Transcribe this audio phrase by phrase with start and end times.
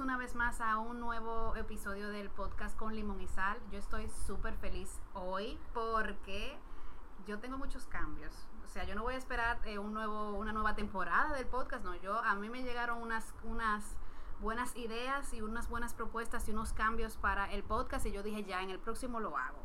[0.00, 3.56] una vez más a un nuevo episodio del podcast con Limón y Sal.
[3.70, 6.58] Yo estoy súper feliz hoy porque
[7.24, 8.34] yo tengo muchos cambios.
[8.64, 11.84] O sea, yo no voy a esperar eh, un nuevo, una nueva temporada del podcast,
[11.84, 11.94] no.
[11.94, 13.94] Yo, a mí me llegaron unas, unas
[14.40, 18.42] buenas ideas y unas buenas propuestas y unos cambios para el podcast y yo dije
[18.42, 19.60] ya, en el próximo lo hago.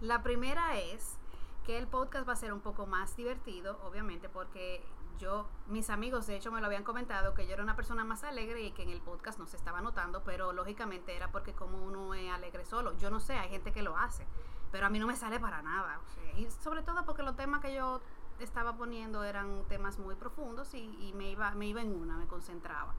[0.00, 1.18] La primera es
[1.66, 4.86] que el podcast va a ser un poco más divertido, obviamente, porque
[5.18, 8.24] yo, mis amigos de hecho me lo habían comentado que yo era una persona más
[8.24, 11.82] alegre y que en el podcast no se estaba notando, pero lógicamente era porque como
[11.82, 14.26] uno es alegre solo, yo no sé, hay gente que lo hace,
[14.72, 16.00] pero a mí no me sale para nada,
[16.36, 18.00] y sobre todo porque los temas que yo
[18.40, 22.26] estaba poniendo eran temas muy profundos y, y me, iba, me iba en una, me
[22.26, 22.94] concentraba.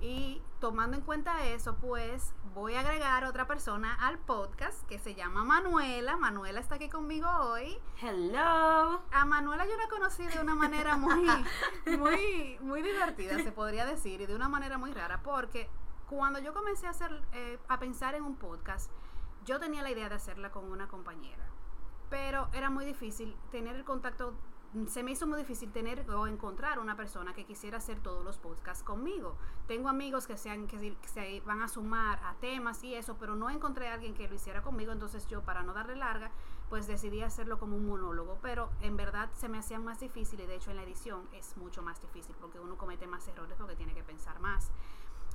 [0.00, 5.14] Y tomando en cuenta eso, pues voy a agregar otra persona al podcast que se
[5.14, 6.16] llama Manuela.
[6.16, 7.78] Manuela está aquí conmigo hoy.
[8.00, 9.02] Hello.
[9.10, 11.26] A Manuela yo la conocí de una manera muy,
[11.98, 15.70] muy, muy divertida, se podría decir, y de una manera muy rara, porque
[16.08, 18.90] cuando yo comencé a hacer, eh, a pensar en un podcast,
[19.44, 21.44] yo tenía la idea de hacerla con una compañera,
[22.10, 24.34] pero era muy difícil tener el contacto
[24.88, 28.38] se me hizo muy difícil tener o encontrar una persona que quisiera hacer todos los
[28.38, 29.36] podcasts conmigo.
[29.66, 33.48] Tengo amigos que, sean, que, se van a sumar a temas y eso, pero no
[33.48, 36.30] encontré a alguien que lo hiciera conmigo, entonces yo para no darle larga,
[36.68, 40.46] pues decidí hacerlo como un monólogo, pero en verdad se me hacía más difícil y
[40.46, 43.76] de hecho en la edición es mucho más difícil porque uno comete más errores porque
[43.76, 44.70] tiene que pensar más.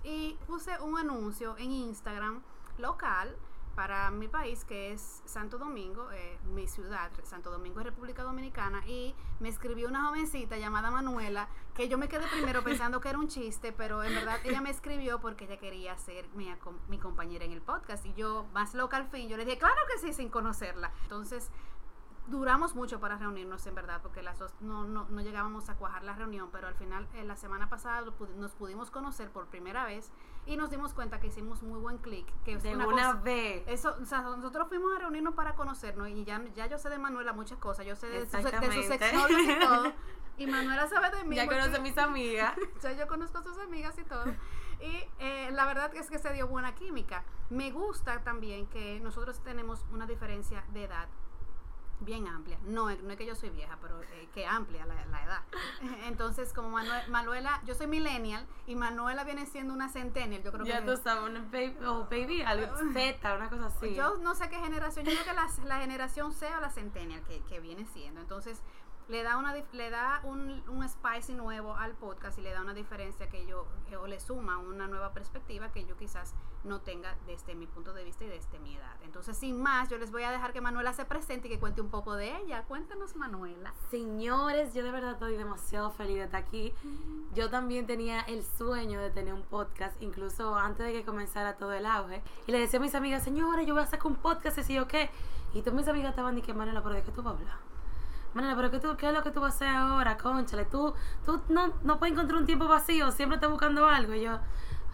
[0.03, 2.41] Y puse un anuncio en Instagram
[2.77, 3.35] local
[3.75, 8.85] para mi país, que es Santo Domingo, eh, mi ciudad, Santo Domingo es República Dominicana,
[8.87, 13.19] y me escribió una jovencita llamada Manuela, que yo me quedé primero pensando que era
[13.19, 16.53] un chiste, pero en verdad ella me escribió porque ella quería ser mi,
[16.89, 19.81] mi compañera en el podcast, y yo, más loca al fin, yo le dije, claro
[19.91, 20.91] que sí, sin conocerla.
[21.03, 21.49] Entonces,
[22.27, 26.03] duramos mucho para reunirnos en verdad porque las dos no, no, no llegábamos a cuajar
[26.03, 28.03] la reunión pero al final eh, la semana pasada
[28.37, 30.11] nos pudimos conocer por primera vez
[30.45, 33.63] y nos dimos cuenta que hicimos muy buen clic que de una, vez.
[33.67, 36.97] Eso o sea, nosotros fuimos a reunirnos para conocernos y ya, ya yo sé de
[36.97, 39.93] Manuela muchas cosas yo sé de, sus, de y todo
[40.37, 42.53] y Manuela sabe de mí ya conoce a mis amigas.
[42.81, 44.25] Ya yo conozco a sus amigas y todo.
[44.81, 47.23] Y eh, la verdad es que se dio buena química.
[47.51, 51.07] Me gusta también que nosotros tenemos una diferencia de edad
[52.01, 52.57] bien amplia.
[52.63, 55.41] No, no es que yo soy vieja, pero eh, que amplia la, edad.
[56.07, 56.69] Entonces, como
[57.07, 60.85] Manuela, yo soy millennial y Manuela viene siendo una centennial, yo creo ya que...
[60.85, 63.93] tú sabes, una baby, oh, baby, algo Z, una cosa así.
[63.93, 67.21] Yo no sé qué generación, yo creo que la, la generación C o la centennial
[67.23, 68.21] que, que viene siendo.
[68.21, 68.61] Entonces,
[69.11, 72.73] le da una le da un, un spicy nuevo al podcast y le da una
[72.73, 73.67] diferencia que yo
[73.99, 76.33] o le suma una nueva perspectiva que yo quizás
[76.63, 78.95] no tenga desde mi punto de vista y desde mi edad.
[79.03, 81.81] Entonces, sin más, yo les voy a dejar que Manuela se presente y que cuente
[81.81, 82.63] un poco de ella.
[82.63, 83.73] Cuéntanos, Manuela.
[83.89, 86.73] Señores, yo de verdad estoy demasiado feliz de estar aquí.
[87.33, 91.73] Yo también tenía el sueño de tener un podcast, incluso antes de que comenzara todo
[91.73, 92.21] el auge.
[92.47, 94.87] Y le decía a mis amigas, señores, yo voy a sacar un podcast, y yo
[94.87, 95.09] qué.
[95.53, 97.70] Y todas mis amigas estaban diciendo, Manuela, ¿pero de qué tú vas a hablar?
[98.33, 100.17] Manela, pero ¿qué, tú, ¿qué es lo que tú vas a hacer ahora?
[100.17, 100.93] Conchale, tú,
[101.25, 104.13] tú no, no puedes encontrar un tiempo vacío, siempre estás buscando algo.
[104.13, 104.39] Y yo,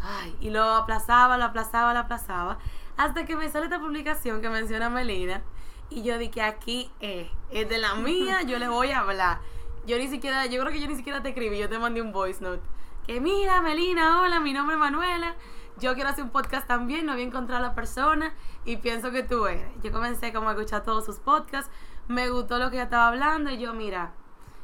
[0.02, 2.58] ay, y lo aplazaba, lo aplazaba, lo aplazaba.
[2.98, 5.44] Hasta que me sale esta publicación que menciona Melina.
[5.90, 9.40] Y yo dije, aquí es, es de la mía, yo le voy a hablar.
[9.86, 12.12] Yo ni siquiera, yo creo que yo ni siquiera te escribí, yo te mandé un
[12.12, 12.64] voice note.
[13.06, 15.36] Que mira, Melina, hola, mi nombre es Manuela.
[15.80, 18.34] Yo quiero hacer un podcast también, no había encontrado a la persona
[18.66, 19.66] y pienso que tú eres.
[19.84, 21.72] Yo comencé como a escuchar todos sus podcasts
[22.08, 24.14] me gustó lo que ella estaba hablando y yo, mira,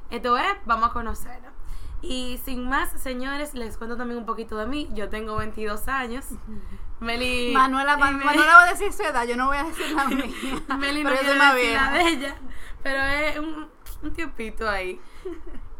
[0.10, 1.52] esto es, vamos a conocerla.
[2.02, 4.90] Y sin más, señores, les cuento también un poquito de mí.
[4.94, 6.26] Yo tengo 22 años.
[7.00, 7.54] Meli.
[7.54, 10.26] Manuela, Manuela va a decir su edad, yo no voy a decir la mía.
[10.78, 11.54] Meli no pero decir la
[11.94, 12.36] de ella.
[12.82, 13.68] Pero es un,
[14.04, 15.00] un tiempito ahí.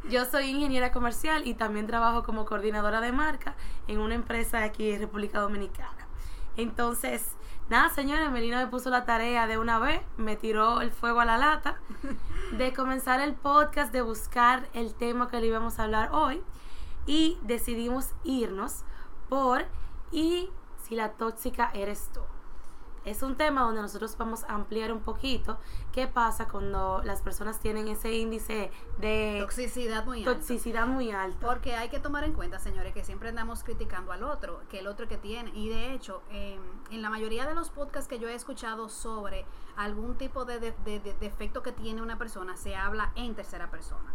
[0.10, 3.56] Yo soy ingeniera comercial y también trabajo como coordinadora de marca
[3.88, 6.08] en una empresa aquí en República Dominicana.
[6.56, 7.36] Entonces,
[7.74, 11.26] Nada, señores, Melina me puso la tarea de una vez, me tiró el fuego a
[11.26, 11.80] la lata
[12.56, 16.44] de comenzar el podcast, de buscar el tema que le íbamos a hablar hoy
[17.08, 18.84] y decidimos irnos
[19.28, 19.66] por
[20.12, 20.52] y
[20.84, 22.20] si la tóxica eres tú
[23.06, 25.58] es un tema donde nosotros vamos a ampliar un poquito
[25.92, 30.34] qué pasa cuando las personas tienen ese índice de toxicidad muy alto.
[30.36, 31.38] Toxicidad muy alto.
[31.42, 34.88] Porque hay que tomar en cuenta, señores, que siempre andamos criticando al otro, que el
[34.88, 35.52] otro que tiene.
[35.54, 39.46] Y de hecho, en la mayoría de los podcasts que yo he escuchado sobre
[39.76, 40.74] algún tipo de,
[41.20, 44.14] defecto que tiene una persona, se habla en tercera persona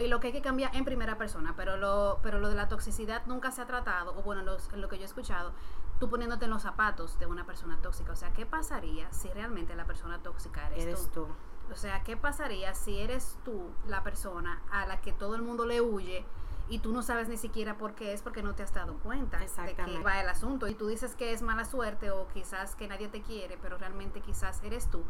[0.00, 2.68] y lo que hay que cambiar en primera persona, pero lo, pero lo de la
[2.68, 5.52] toxicidad nunca se ha tratado, o bueno, lo que yo he escuchado,
[5.98, 8.12] tú poniéndote en los zapatos de una persona tóxica.
[8.12, 11.26] O sea, ¿qué pasaría si realmente la persona tóxica eres, tú?
[11.72, 15.66] O sea, ¿qué pasaría si eres tú la persona a la que todo el mundo
[15.66, 16.24] le huye
[16.68, 19.38] y tú no sabes ni siquiera por qué es porque no te has dado cuenta
[19.38, 22.88] de que va el asunto y tú dices que es mala suerte o quizás que
[22.88, 25.02] nadie te quiere, pero realmente quizás eres tú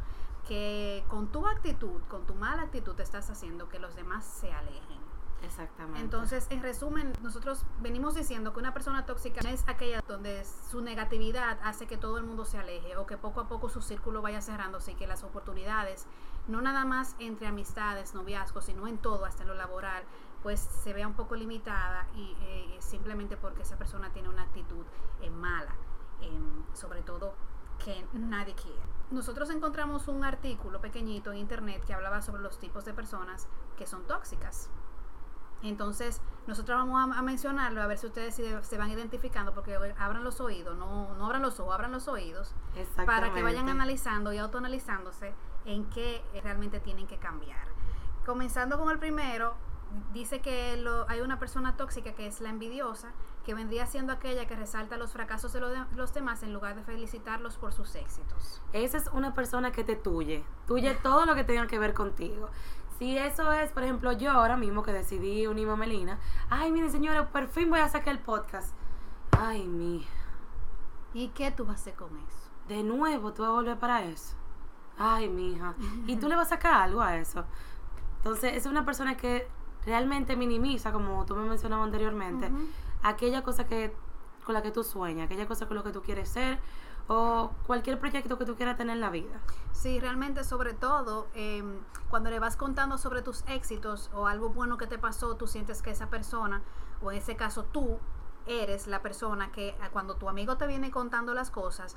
[0.49, 4.53] que con tu actitud, con tu mala actitud te estás haciendo que los demás se
[4.53, 5.04] alejen.
[5.43, 6.01] Exactamente.
[6.01, 11.59] Entonces, en resumen, nosotros venimos diciendo que una persona tóxica es aquella donde su negatividad
[11.63, 14.41] hace que todo el mundo se aleje o que poco a poco su círculo vaya
[14.41, 16.07] cerrándose y que las oportunidades,
[16.49, 20.05] no nada más entre amistades, noviazgos, sino en todo, hasta en lo laboral,
[20.43, 24.85] pues se vea un poco limitada y eh, simplemente porque esa persona tiene una actitud
[25.21, 25.75] eh, mala,
[26.21, 27.35] em, sobre todo
[27.83, 28.81] que nadie quiere.
[29.11, 33.47] Nosotros encontramos un artículo pequeñito en internet que hablaba sobre los tipos de personas
[33.77, 34.71] que son tóxicas.
[35.65, 39.75] Entonces, nosotros vamos a, a mencionarlo, a ver si ustedes se, se van identificando, porque
[39.99, 42.55] abran los oídos, no, no abran los ojos, abran los oídos,
[43.07, 45.33] para que vayan analizando y autoanalizándose
[45.65, 47.67] en qué realmente tienen que cambiar.
[48.27, 49.55] Comenzando con el primero,
[50.13, 53.13] dice que lo- hay una persona tóxica que es la envidiosa,
[53.45, 56.75] que vendría siendo aquella que resalta los fracasos de los, de- los demás en lugar
[56.75, 58.63] de felicitarlos por sus éxitos.
[58.73, 60.45] Esa es una persona que te tuye.
[60.67, 62.49] Tuye todo lo que tenga que ver contigo.
[62.99, 66.19] Si eso es, por ejemplo, yo ahora mismo que decidí unirme a Melina.
[66.49, 68.75] Ay, mire señora, por fin voy a sacar el podcast.
[69.39, 70.07] Ay, mi.
[71.13, 72.51] ¿Y qué tú vas a hacer con eso?
[72.69, 74.37] De nuevo, tú vas a volver para eso.
[74.97, 75.75] Ay, mija.
[76.07, 77.45] Y tú le vas a sacar algo a eso.
[78.19, 79.49] Entonces, es una persona que
[79.85, 82.51] realmente minimiza, como tú me mencionabas anteriormente,
[83.03, 83.95] aquella cosa que
[84.45, 86.59] con la que tú sueñas, aquella cosa con la que tú quieres ser
[87.09, 89.41] o cualquier proyecto que tú quieras tener en la vida.
[89.73, 91.79] Sí, realmente sobre todo em,
[92.09, 95.83] cuando le vas contando sobre tus éxitos o algo bueno que te pasó, tú sientes
[95.83, 96.63] que esa persona,
[97.03, 97.99] o en ese caso tú,
[98.47, 101.97] eres la persona que eh, cuando tu amigo te viene contando las cosas,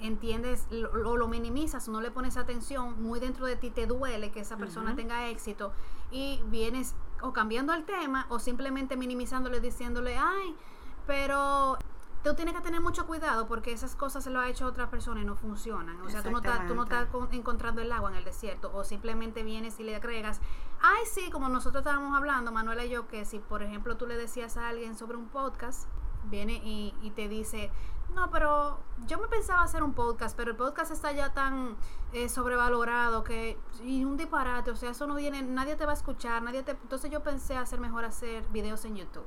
[0.00, 4.32] entiendes o lo, lo minimizas, no le pones atención, muy dentro de ti te duele
[4.32, 5.72] que esa persona tenga éxito
[6.10, 10.56] y vienes o cambiando el tema o simplemente minimizándole, diciéndole, ay,
[11.06, 11.78] pero
[12.24, 15.20] tú tienes que tener mucho cuidado porque esas cosas se lo ha hecho otra persona
[15.20, 16.00] y no funcionan.
[16.00, 18.70] O sea, tú no, estás, tú no estás con- encontrando el agua en el desierto
[18.74, 20.40] o simplemente vienes y le agregas,
[20.82, 24.16] ay, sí, como nosotros estábamos hablando, Manuela y yo, que si por ejemplo tú le
[24.16, 25.86] decías a alguien sobre un podcast,
[26.24, 27.70] viene y, y te dice,
[28.14, 31.76] no, pero yo me pensaba hacer un podcast, pero el podcast está ya tan
[32.12, 35.94] eh, sobrevalorado que y un disparate, o sea, eso no viene, nadie te va a
[35.96, 39.26] escuchar, nadie te, entonces yo pensé hacer mejor hacer videos en YouTube.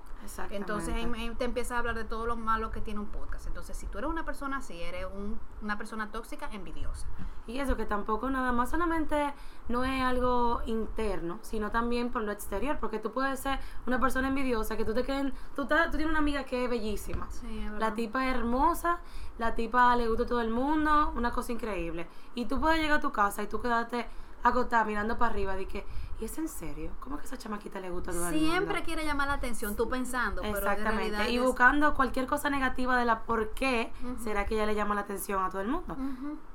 [0.55, 0.95] Entonces
[1.37, 3.47] te empieza a hablar de todo lo malo que tiene un podcast.
[3.47, 7.07] Entonces, si tú eres una persona así, eres un- una persona tóxica, envidiosa.
[7.47, 9.33] Y eso que tampoco nada más solamente
[9.69, 14.27] no es algo interno, sino también por lo exterior, porque tú puedes ser una persona
[14.27, 17.27] envidiosa, que tú te queden, tú, tú tienes una amiga que es bellísima.
[17.29, 18.99] Sí, es La tipa es hermosa,
[19.37, 22.07] la tipa le gusta a todo el mundo, una cosa increíble.
[22.35, 24.07] Y tú puedes llegar a tu casa y tú quedarte
[24.43, 25.85] agotada mirando para arriba y que,
[26.19, 26.91] ¿y es en serio?
[26.99, 28.49] ¿Cómo que esa chamaquita le gusta a todo el mundo?
[28.51, 31.11] Siempre quiere llamar la atención, tú pensando, pero en Exactamente.
[31.17, 33.91] realidad Y es- buscando cualquier cosa negativa de la por qué
[34.23, 35.95] será que ella le llama la atención a todo el mundo.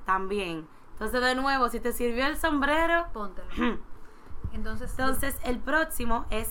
[0.05, 0.67] También.
[0.93, 3.49] Entonces, de nuevo, si te sirvió el sombrero, Póntelo.
[4.53, 6.50] Entonces, entonces el próximo es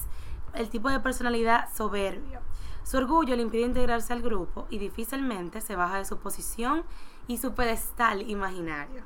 [0.53, 2.39] el tipo de personalidad soberbio.
[2.83, 6.83] Su orgullo le impide integrarse al grupo y difícilmente se baja de su posición
[7.27, 9.03] y su pedestal imaginario.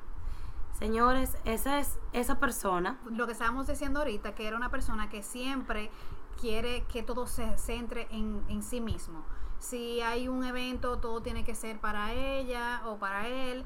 [0.77, 2.99] Señores, esa es esa persona.
[3.09, 5.89] lo que estábamos diciendo ahorita, que era una persona que siempre
[6.39, 9.23] quiere que todo se centre en, en sí mismo.
[9.59, 13.65] Si hay un evento, todo tiene que ser para ella o para él,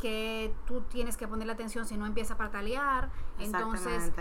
[0.00, 3.10] que tú tienes que ponerle atención si no empieza a patalear.
[3.38, 4.12] Entonces,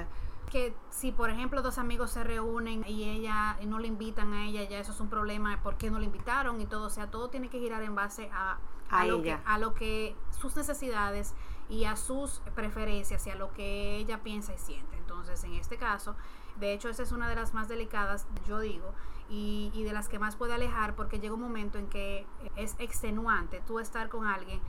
[0.50, 4.46] que si por ejemplo dos amigos se reúnen y ella y no le invitan a
[4.46, 6.60] ella, ya eso es un problema, ¿por qué no le invitaron?
[6.62, 8.58] Y todo, o sea, todo tiene que girar en base a,
[8.89, 11.36] A lo, que, a lo que sus necesidades
[11.70, 14.98] y a sus preferencias y a lo que ella piensa y siente.
[14.98, 16.16] Entonces, en este caso,
[16.60, 18.94] de hecho, esa es una de las más delicadas, yo digo,
[19.30, 22.76] y, y de las que más puede alejar porque llega un momento en que es
[22.80, 24.60] extenuante tú estar con alguien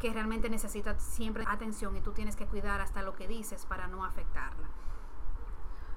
[0.00, 3.86] que realmente necesita siempre atención y tú tienes que cuidar hasta lo que dices para
[3.88, 4.68] no afectarla.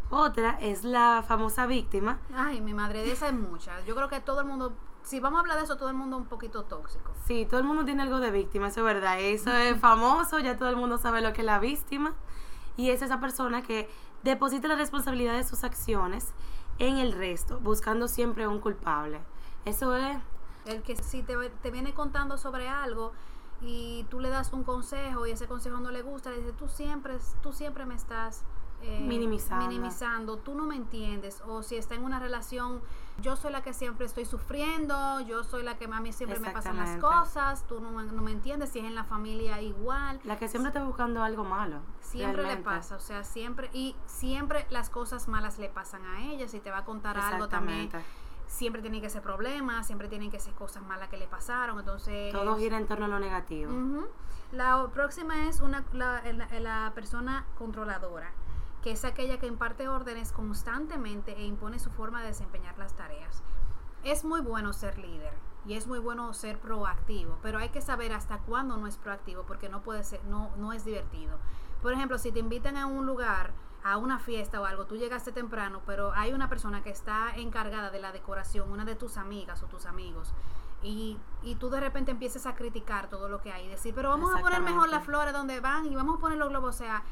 [0.09, 2.19] Otra es la famosa víctima.
[2.35, 3.79] Ay, mi madre, de esa es mucha.
[3.85, 6.17] Yo creo que todo el mundo, si vamos a hablar de eso, todo el mundo
[6.17, 7.11] es un poquito tóxico.
[7.25, 9.19] Sí, todo el mundo tiene algo de víctima, eso es verdad.
[9.19, 12.13] Eso es famoso, ya todo el mundo sabe lo que es la víctima.
[12.77, 13.89] Y es esa persona que
[14.23, 16.33] deposita la responsabilidad de sus acciones
[16.79, 19.19] en el resto, buscando siempre un culpable.
[19.65, 20.17] Eso es
[20.65, 23.11] El que si te, te viene contando sobre algo
[23.61, 26.67] y tú le das un consejo y ese consejo no le gusta, le dice, tú
[26.67, 28.43] siempre, tú siempre me estás
[28.81, 29.67] eh, Minimizando.
[29.67, 31.41] minimizando, tú no me entiendes.
[31.45, 32.81] O si está en una relación
[33.19, 36.49] yo soy la que siempre estoy sufriendo, yo soy la que a mí siempre me
[36.51, 40.19] pasan las cosas, tú no, me- no me entiendes, si es en la familia igual.
[40.23, 41.79] La que siempre está buscando algo malo.
[41.99, 42.69] Siempre realmente.
[42.69, 46.59] le pasa, o sea, siempre, y siempre las cosas malas le pasan a ella, si
[46.59, 47.89] te va a contar algo también,
[48.47, 52.33] siempre tienen que ser problemas, siempre tienen que ser cosas malas que le pasaron, entonces...
[52.33, 53.71] Todo gira en torno a lo negativo.
[54.51, 58.31] La próxima es una, la, la- la persona controladora,
[58.81, 63.43] que es aquella que imparte órdenes constantemente e impone su forma de desempeñar las tareas.
[64.03, 65.33] Es muy bueno ser líder
[65.65, 69.43] y es muy bueno ser proactivo, pero hay que saber hasta cuándo no es proactivo
[69.43, 71.37] porque no puede ser, no, no es divertido.
[71.81, 73.51] Por ejemplo, si te invitan a un lugar,
[73.83, 77.91] a una fiesta o algo, tú llegaste temprano, pero hay una persona que está encargada
[77.91, 80.33] de la decoración, una de tus amigas o tus amigos,
[80.83, 84.09] y, y tú de repente empiezas a criticar todo lo que hay y decir, pero
[84.09, 86.77] vamos a poner mejor las flores donde van y vamos a poner los globos, o
[86.77, 87.03] sea,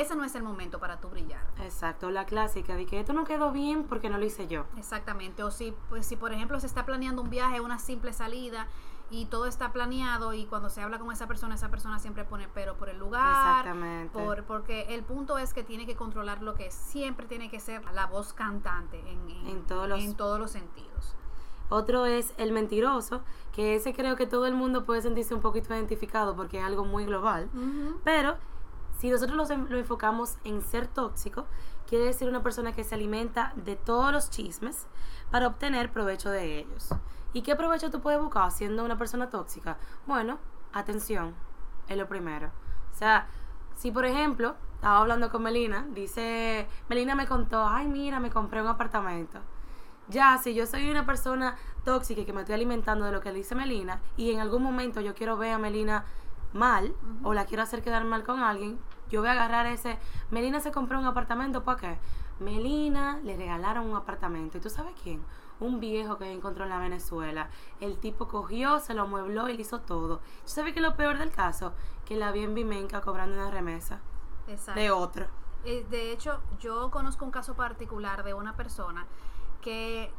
[0.00, 1.42] ese no es el momento para tú brillar.
[1.60, 4.64] Exacto, la clásica de que esto no quedó bien porque no lo hice yo.
[4.76, 8.66] Exactamente, o si, pues, si por ejemplo se está planeando un viaje, una simple salida
[9.08, 12.48] y todo está planeado y cuando se habla con esa persona, esa persona siempre pone
[12.52, 14.12] pero por el lugar, Exactamente.
[14.18, 17.84] por, porque el punto es que tiene que controlar lo que siempre tiene que ser
[17.92, 21.14] la voz cantante en, en- En todos los- en todos los sentidos.
[21.68, 23.22] Otro es el mentiroso,
[23.52, 26.84] que ese creo que todo el mundo puede sentirse un poquito identificado porque es algo
[26.84, 27.48] muy global.
[28.04, 28.36] Pero
[28.98, 31.46] si nosotros en- lo enfocamos en ser tóxico,
[31.86, 34.86] quiere decir una persona que se alimenta de todos los chismes
[35.30, 36.88] para obtener provecho de ellos.
[37.32, 39.76] ¿Y qué provecho tú puedes buscar siendo una persona tóxica?
[40.06, 40.38] Bueno,
[40.72, 41.34] atención,
[41.88, 42.50] es lo primero.
[42.92, 43.26] O sea,
[43.74, 48.62] si por ejemplo, estaba hablando con Melina, dice, Melina me contó, ay mira, me compré
[48.62, 49.40] un apartamento.
[50.08, 53.32] Ya, si yo soy una persona tóxica y que me estoy alimentando de lo que
[53.32, 56.04] dice Melina y en algún momento yo quiero ver a Melina
[56.56, 59.98] mal o la quiero hacer quedar mal con alguien, yo voy a agarrar ese,
[60.30, 61.98] Melina se compró un apartamento, ¿para qué?
[62.40, 64.58] Melina le regalaron un apartamento.
[64.58, 65.22] ¿Y tú sabes quién?
[65.58, 67.48] Un viejo que encontró en la Venezuela.
[67.80, 70.18] El tipo cogió, se lo amuebló y le hizo todo.
[70.18, 71.72] ¿Tú sabes qué es lo peor del caso?
[72.04, 74.00] Que la vi en Vimenca cobrando una remesa
[74.48, 74.78] Exacto.
[74.80, 75.26] de otro.
[75.64, 79.06] Eh, De hecho, yo conozco un caso particular de una persona
[79.62, 80.12] que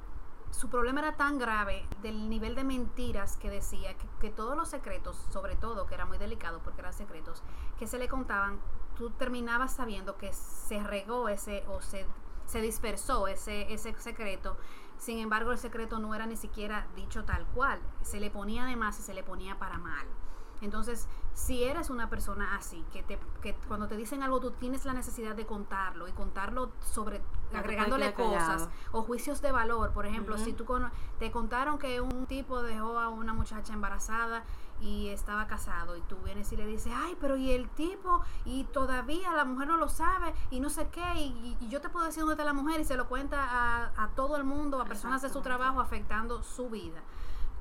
[0.52, 5.28] su problema era tan grave del nivel de mentiras que decía que, todos los secretos,
[5.30, 7.44] sobre todo, que era muy delicado porque eran secretos,
[7.78, 8.60] que se le contaban,
[8.96, 12.06] tú terminabas sabiendo que se regó ese o se,
[12.46, 14.58] se dispersó ese, ese secreto.
[14.98, 17.80] Sin embargo, el secreto no era ni siquiera dicho tal cual.
[18.02, 20.08] Se le ponía de más y se le ponía para mal.
[20.62, 24.86] Entonces, si eres una persona así, que, te, que cuando te dicen algo tú tienes
[24.86, 27.20] la necesidad de contarlo y contarlo sobre
[27.52, 28.06] No agregándole
[28.40, 30.90] cosas o juicios de valor, por ejemplo, si tú cono-
[31.20, 34.44] te contaron que un tipo dejó a una muchacha embarazada
[34.82, 38.64] y estaba casado y tú vienes y le dices, ay, pero y el tipo y
[38.64, 42.06] todavía la mujer no lo sabe y no sé qué y, y yo te puedo
[42.08, 44.86] decir dónde está la mujer y se lo cuenta a, a todo el mundo, a
[44.86, 47.00] personas de su trabajo afectando su vida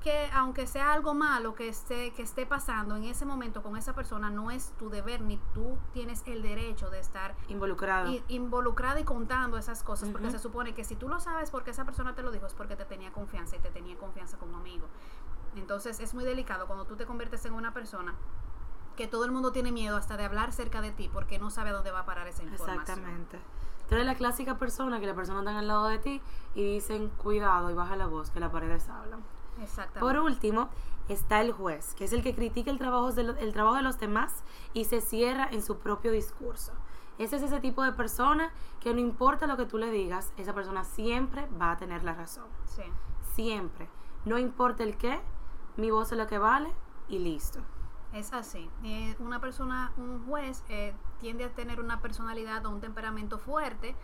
[0.02, 3.92] que aunque sea algo malo que esté, que esté pasando en ese momento con esa
[3.94, 8.08] persona, no es tu deber ni tú tienes el derecho de estar Involucrado.
[8.10, 11.70] i- involucrada y contando esas cosas, porque se supone que si tú lo sabes porque
[11.72, 14.56] esa persona te lo dijo es porque te tenía confianza y te tenía confianza como
[14.58, 14.86] amigo.
[15.56, 18.14] Entonces es muy delicado cuando tú te conviertes en una persona
[18.96, 21.70] que todo el mundo tiene miedo hasta de hablar cerca de ti porque no sabe
[21.70, 22.80] a dónde va a parar esa información.
[22.80, 23.38] Exactamente.
[23.88, 26.20] Tú eres la clásica persona que la persona está al lado de ti
[26.54, 29.22] y dicen cuidado y baja la voz que las paredes hablan.
[29.62, 30.00] Exactamente.
[30.00, 30.68] Por último,
[31.08, 33.82] está el juez, que es el que critica el trabajo de, lo- el trabajo de
[33.82, 34.42] los demás
[34.74, 36.72] y se cierra en su propio discurso.
[37.18, 40.52] Ese es ese tipo de persona que no importa lo que tú le digas, esa
[40.54, 42.44] persona siempre va a tener la razón.
[42.66, 42.82] Sí.
[43.34, 43.88] Siempre.
[44.24, 45.20] No importa el qué,
[45.76, 46.70] mi voz es lo que vale
[47.08, 47.60] y listo.
[48.12, 48.70] Es así.
[48.84, 53.94] Eh, una persona, un juez, eh, tiende a tener una personalidad o un temperamento fuerte,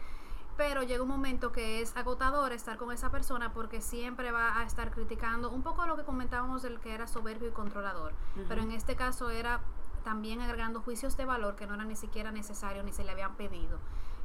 [0.57, 4.65] pero llega un momento que es agotador estar con esa persona porque siempre va a
[4.65, 8.13] estar criticando un poco lo que comentábamos del que era soberbio y controlador.
[8.49, 9.61] Pero en este caso era
[10.05, 13.37] también agregando juicios de valor que no eran ni siquiera necesarios ni se le habían
[13.37, 13.79] pedido,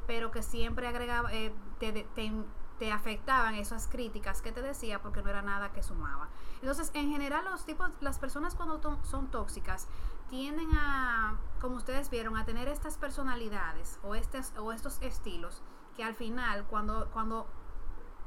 [0.06, 2.32] pero que siempre agregaba, eh, te, te,
[2.80, 6.30] te afectaban esas críticas que te decía porque no era nada que sumaba.
[6.62, 9.88] Entonces, en general, los tipos, las personas cuando son tóxicas
[10.30, 15.62] tienden a, como ustedes vieron, a tener estas personalidades o, estas, o estos estilos
[15.98, 17.48] que al final, cuando, cuando,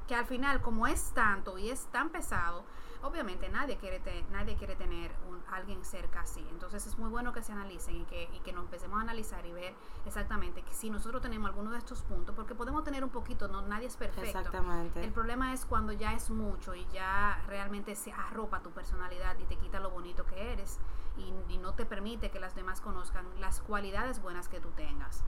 [0.06, 2.64] que al final, como es tanto y es tan pesado,
[3.02, 6.44] obviamente nadie quiere, te- nadie quiere tener un, alguien cerca así.
[6.50, 9.46] Entonces es muy bueno que se analicen y que, y que nos empecemos a analizar
[9.46, 9.72] y ver
[10.04, 13.62] exactamente que si nosotros tenemos alguno de estos puntos, porque podemos tener un poquito, no,
[13.62, 14.26] nadie es perfecto.
[14.38, 15.02] Exactamente.
[15.04, 19.44] El problema es cuando ya es mucho y ya realmente se arropa tu personalidad y
[19.44, 20.78] te quita lo bonito que eres
[21.16, 25.22] y, y no te permite que las demás conozcan las cualidades buenas que tú tengas.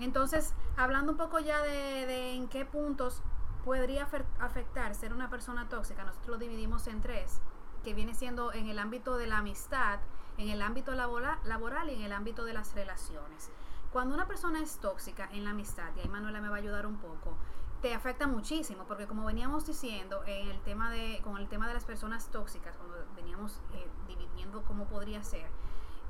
[0.00, 3.22] Entonces, hablando un poco ya de, en qué puntos
[3.64, 7.40] podría afectar ser una persona tóxica, nosotros lo dividimos en tres,
[7.84, 9.98] que viene siendo en el ámbito de la amistad,
[10.36, 13.50] en el ámbito laboral y en el ámbito de las relaciones.
[13.92, 16.86] Cuando una persona es tóxica en la amistad, y ahí Manuela me va a ayudar
[16.86, 17.36] un poco,
[17.82, 21.74] te afecta muchísimo, porque como veníamos diciendo en el tema de, con el tema de
[21.74, 25.48] las personas tóxicas, cuando veníamos eh, dividiendo cómo podría ser,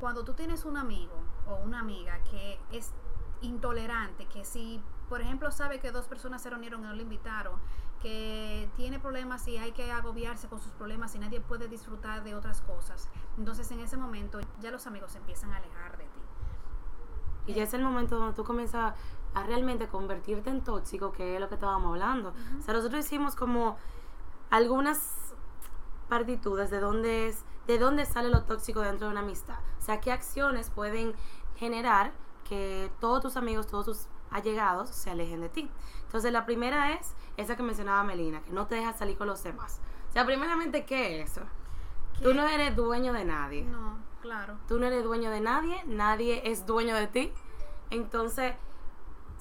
[0.00, 1.14] cuando tú tienes un amigo
[1.46, 2.92] o una amiga que es
[3.40, 7.60] intolerante, que si, por ejemplo, sabe que dos personas se reunieron y no le invitaron,
[8.00, 12.34] que tiene problemas y hay que agobiarse con sus problemas y nadie puede disfrutar de
[12.34, 16.20] otras cosas, entonces en ese momento ya los amigos se empiezan a alejar de ti.
[17.46, 18.94] Y ya es el momento donde tú comienzas
[19.34, 22.34] a realmente convertirte en tóxico, que es lo que estábamos hablando.
[22.58, 23.78] O sea, nosotros hicimos como
[24.50, 25.34] algunas
[26.08, 29.58] partitudes de dónde es, de dónde sale lo tóxico dentro de una amistad.
[29.78, 31.14] O sea, qué acciones pueden
[31.56, 32.12] generar
[32.48, 35.70] que todos tus amigos, todos tus allegados se alejen de ti.
[36.04, 39.42] Entonces, la primera es esa que mencionaba Melina, que no te deja salir con los
[39.42, 39.80] demás.
[40.08, 41.42] O sea, primeramente, ¿qué es eso?
[42.22, 43.64] Tú no eres dueño de nadie.
[43.64, 44.58] No, claro.
[44.66, 47.32] Tú no eres dueño de nadie, nadie es dueño de ti.
[47.90, 48.54] Entonces,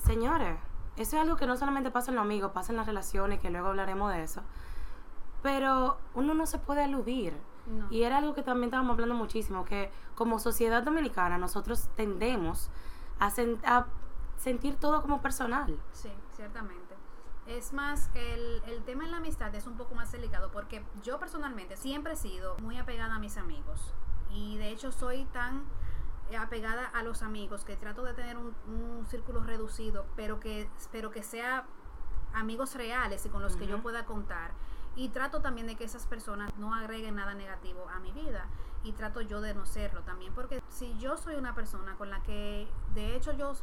[0.06, 0.60] señores,
[0.98, 3.50] eso es algo que no solamente pasa en los amigos, pasa en las relaciones, que
[3.50, 4.42] luego hablaremos de eso.
[5.42, 7.34] Pero uno no se puede aludir.
[7.90, 12.70] Y era algo que también estábamos hablando muchísimo, que como sociedad dominicana nosotros tendemos
[13.20, 13.86] a,
[14.38, 15.80] sentir todo como personal.
[15.92, 16.96] Sí, ciertamente.
[17.48, 21.18] Es más, el, el, tema en la amistad es un poco más delicado porque yo
[21.18, 23.94] personalmente siempre he sido muy apegada a mis amigos.
[24.30, 25.64] Y de hecho soy tan
[26.36, 31.24] apegada a los amigos, que trato de tener un, círculo reducido, pero que, pero que
[31.24, 31.66] sea
[32.34, 34.52] amigos reales y con los que yo pueda contar.
[34.96, 38.48] Y trato también de que esas personas no agreguen nada negativo a mi vida.
[38.88, 40.34] Y trato yo de no serlo también.
[40.34, 43.53] Porque si yo soy una persona con la que, de hecho, yo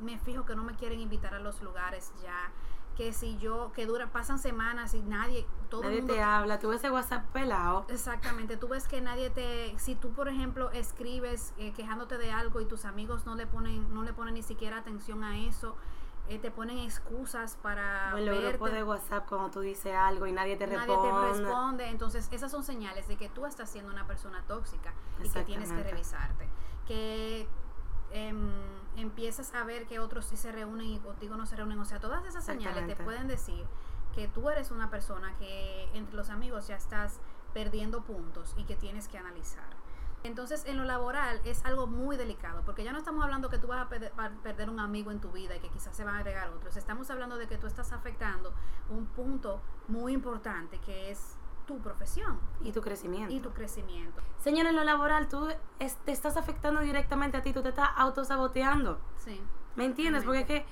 [0.00, 2.52] me fijo que no me quieren invitar a los lugares ya
[2.98, 6.80] que si yo, que dura, pasan semanas y nadie, todo nadie te habla, tú ves
[6.80, 7.86] ese WhatsApp pelado.
[7.88, 12.60] Exactamente, tú ves que nadie te, si tú por ejemplo escribes eh, quejándote de algo
[12.60, 15.76] y tus amigos no le ponen, no le ponen ni siquiera atención a eso,
[16.28, 20.32] eh, te ponen excusas para o el grupo de WhatsApp cuando tú dices algo y
[20.32, 21.10] nadie te responde.
[21.10, 24.92] Nadie te responde, entonces esas son señales de que tú estás siendo una persona tóxica
[25.22, 26.48] y que tienes que revisarte.
[26.86, 27.48] Que
[28.10, 28.50] em,
[28.96, 31.78] empiezas a ver que otros sí se reúnen y contigo no se reúnen.
[31.78, 33.64] O sea, todas esas señales te pueden decir
[34.14, 37.20] que tú eres una persona que entre los amigos ya estás
[37.54, 39.68] perdiendo puntos y que tienes que analizar.
[40.24, 43.68] Entonces, en lo laboral es algo muy delicado, porque ya no estamos hablando que tú
[43.68, 46.50] vas a perder, un amigo en tu vida y que quizás se van a agregar
[46.50, 46.76] otros.
[46.76, 48.52] Estamos hablando de que tú estás afectando
[48.90, 52.40] un punto muy importante que es tu profesión.
[52.62, 53.32] Y tu crecimiento.
[53.32, 54.22] Y tu crecimiento.
[54.38, 58.98] Señor, en lo laboral tú te estás afectando directamente a ti, tú te estás autosaboteando.
[59.16, 59.40] Sí.
[59.76, 60.24] ¿Me entiendes?
[60.24, 60.66] Porque es que,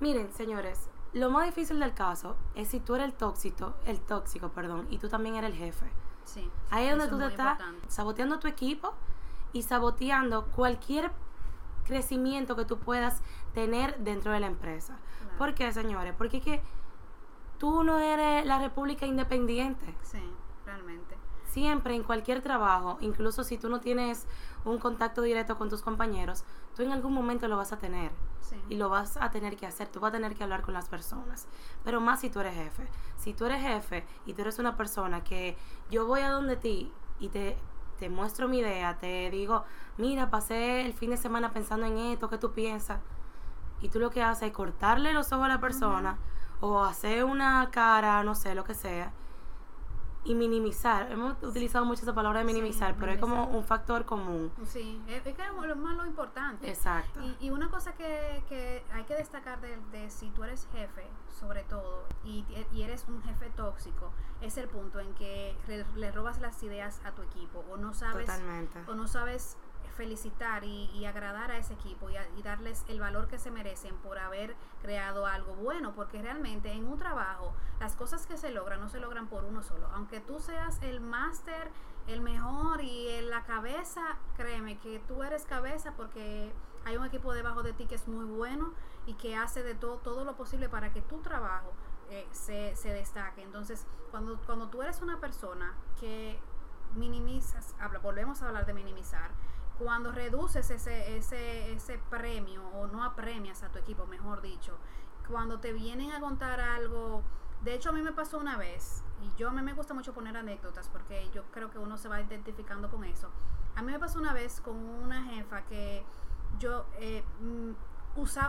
[0.00, 4.50] miren, señores, lo más difícil del caso es si tú eres el tóxico, el tóxico,
[4.50, 5.86] perdón, y tú también eres el jefe.
[6.26, 6.50] Sí.
[6.70, 7.58] Ahí es donde tú te estás
[7.88, 8.92] saboteando tu equipo
[9.54, 11.10] y saboteando cualquier
[11.84, 13.22] crecimiento que tú puedas
[13.54, 14.98] tener dentro de la empresa.
[15.38, 16.14] ¿Por qué, señores?
[16.18, 16.62] Porque es que
[17.58, 19.94] tú no eres la República Independiente.
[20.02, 20.22] Sí,
[20.64, 21.05] realmente.
[21.56, 24.26] Siempre, en cualquier trabajo, incluso si tú no tienes
[24.66, 26.44] un contacto directo con tus compañeros,
[26.76, 28.10] tú en algún momento lo vas a tener.
[28.42, 28.56] Sí.
[28.68, 30.90] Y lo vas a tener que hacer, tú vas a tener que hablar con las
[30.90, 31.48] personas.
[31.82, 32.86] Pero más si tú eres jefe.
[33.16, 35.56] Si tú eres jefe y tú eres una persona que
[35.88, 37.56] yo voy a donde ti y te,
[37.98, 39.64] te muestro mi idea, te digo,
[39.96, 43.00] mira, pasé el fin de semana pensando en esto, ¿qué tú piensas?
[43.80, 46.18] Y tú lo que haces es cortarle los ojos a la persona
[46.60, 49.10] o hacer una cara, no sé, lo que sea,
[50.26, 51.10] y minimizar.
[51.10, 54.52] Hemos utilizado mucho esa palabra de minimizar, pero es como un factor común.
[54.64, 56.68] Sí, es, que es lo más lo importante.
[56.68, 57.20] Exacto.
[57.40, 61.06] Y, una cosa que, que, hay que destacar de, si tú eres jefe,
[61.40, 64.10] sobre todo, y, y, eres un jefe tóxico,
[64.40, 68.26] es el punto en que le, robas las ideas a tu equipo o no sabes
[68.26, 68.78] Totalmente.
[68.86, 69.56] o no sabes
[69.96, 74.54] felicitar y, agradar a ese equipo y, darles el valor que se merecen por haber
[74.82, 79.00] creado algo bueno, porque realmente en un trabajo las cosas que se logran no se
[79.00, 79.88] logran por uno solo.
[79.94, 81.70] Aunque tú seas el máster,
[82.06, 86.52] el mejor y en la cabeza, créeme que tú eres cabeza porque
[86.84, 88.72] hay un equipo debajo de ti que es muy bueno
[89.06, 91.72] y que hace de todo, todo lo posible para que tu trabajo
[92.10, 93.42] eh, se, se destaque.
[93.42, 96.38] Entonces, cuando, cuando tú eres una persona que
[96.94, 99.30] minimizas, volvemos a hablar de minimizar,
[99.78, 104.78] cuando reduces ese, ese, ese premio o no apremias a tu equipo, mejor dicho,
[105.28, 107.22] cuando te vienen a contar algo,
[107.62, 110.12] de hecho a mí me pasó una vez, y yo a mí me gusta mucho
[110.12, 113.30] poner anécdotas porque yo creo que uno se va identificando con eso.
[113.74, 116.04] A mí me pasó una vez con una jefa que
[116.58, 117.72] yo eh, mm,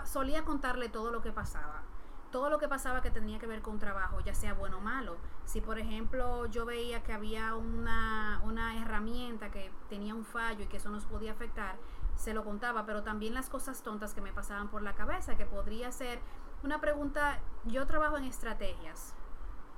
[0.06, 1.84] solía contarle todo lo que pasaba
[2.32, 5.18] todo lo que pasaba que tenía que ver con trabajo, ya sea bueno o malo.
[5.46, 10.68] Si por ejemplo yo veía que había una, una herramienta que tenía un fallo y
[10.68, 11.78] que eso nos podía afectar,
[12.16, 15.46] se lo contaba, pero también las cosas tontas que me pasaban por la cabeza, que
[15.46, 16.20] podría ser
[16.64, 19.14] una pregunta, yo trabajo en estrategias,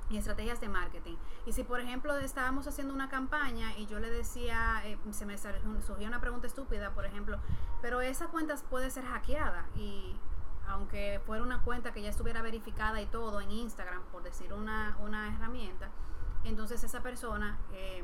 [0.09, 1.15] y estrategias de marketing.
[1.45, 5.37] Y si, por ejemplo, estábamos haciendo una campaña y yo le decía, eh, se me
[5.37, 7.37] surgía una pregunta estúpida, por ejemplo,
[7.81, 10.15] pero esa cuenta puede ser hackeada y
[10.69, 14.97] aunque fuera una cuenta que ya estuviera verificada y todo en Instagram, por decir una,
[15.01, 15.89] una herramienta,
[16.43, 18.03] entonces esa persona, eh,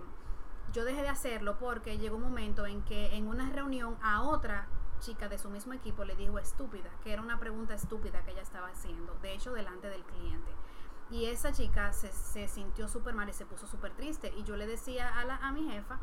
[0.73, 4.67] yo dejé de hacerlo porque llegó un momento en que en una reunión a otra
[4.99, 8.41] chica de su mismo equipo le dijo estúpida, que era una pregunta estúpida que ella
[8.41, 10.51] estaba haciendo, de hecho delante del cliente.
[11.11, 14.33] Y esa chica se, sintió súper mal y se puso súper triste.
[14.35, 15.99] Y yo le decía a, la, a mi jefa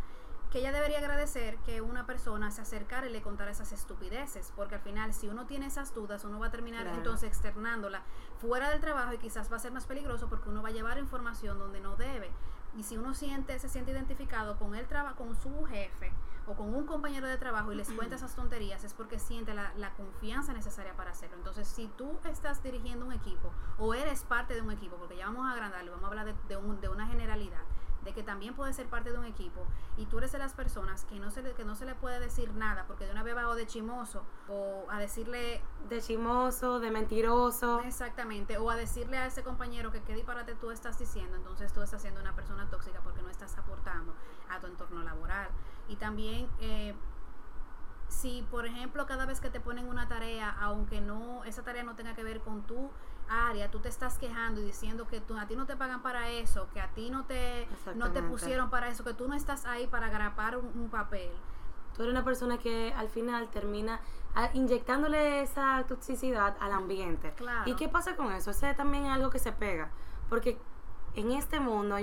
[0.53, 4.75] que ella debería agradecer que una persona se acercara y le contara esas estupideces, porque
[4.75, 8.03] al final si uno tiene esas dudas, uno va a terminar entonces externándola
[8.39, 10.99] fuera del trabajo y quizás va a ser más peligroso porque uno va a llevar
[10.99, 12.31] información donde no debe.
[12.77, 16.13] Y si uno siente, se siente identificado con el trabajo, con su jefe
[16.47, 19.73] o con un compañero de trabajo y les cuenta esas tonterías, es porque siente la,
[19.79, 21.39] la, confianza necesaria para hacerlo.
[21.39, 25.27] Entonces, si tú estás dirigiendo un equipo o eres parte de un equipo, porque ya
[25.27, 27.63] vamos a agrandarlo, vamos a hablar de, de, un, de una generalidad,
[28.05, 31.05] de que también puede ser parte de un equipo y tú eres de las personas
[31.05, 33.37] que no se le, que no se le puede decir nada porque de una vez
[33.37, 37.81] va o de chimoso o a decirle de chimoso, de mentiroso.
[37.81, 41.83] Exactamente, o a decirle a ese compañero que qué disparate tú estás diciendo, entonces tú
[41.83, 44.15] estás siendo una persona tóxica porque no estás aportando
[44.49, 45.49] a tu entorno laboral.
[45.89, 46.95] Y también eh,
[48.09, 51.95] si por ejemplo cada vez que te ponen una tarea, aunque no esa tarea no
[51.95, 52.91] tenga que ver con tu
[53.33, 56.29] área, tú te estás quejando y diciendo que tú, a ti no te pagan para
[56.31, 59.65] eso, que a ti no te, no te pusieron para eso, que tú no estás
[59.65, 61.31] ahí para agrapar un, papel.
[61.95, 64.01] Tú eres una persona que al final termina
[64.55, 67.35] inyectándole esa toxicidad al ambiente.
[67.67, 68.51] ¿Y qué pasa con eso?
[68.51, 69.91] Ese también es algo que se pega.
[70.29, 70.59] Porque
[71.15, 71.97] en este mundo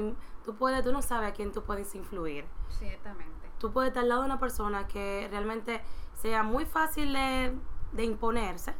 [0.43, 2.45] tú, puedes, tú no sabes a quién tú puedes influir.
[2.69, 3.49] Ciertamente.
[3.57, 5.81] Tú puedes estar al lado de una persona que realmente
[6.13, 7.57] sea muy fácil de,
[7.91, 8.75] de imponerse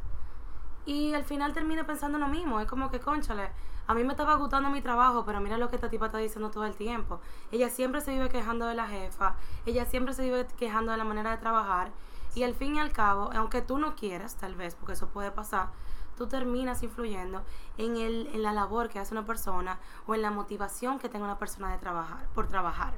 [0.85, 2.59] y al final termina pensando lo mismo.
[2.59, 3.49] Es como que, conchale,
[3.87, 6.51] a mí me estaba gustando mi trabajo, pero mira lo que esta tipa está diciendo
[6.51, 7.19] todo el tiempo.
[7.51, 11.03] Ella siempre se vive quejando de la jefa, ella siempre se vive quejando de la
[11.03, 11.91] manera de trabajar.
[12.35, 15.31] Y al fin y al cabo, aunque tú no quieras, tal vez, porque eso puede
[15.31, 15.69] pasar,
[16.15, 17.41] tú terminas influyendo
[17.77, 21.25] en, el, en la labor que hace una persona o en la motivación que tenga
[21.25, 22.93] una persona de trabajar, por trabajar.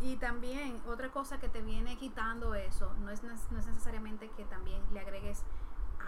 [0.00, 4.44] Y también otra cosa que te viene quitando eso, no es, no es necesariamente que
[4.44, 5.42] también le agregues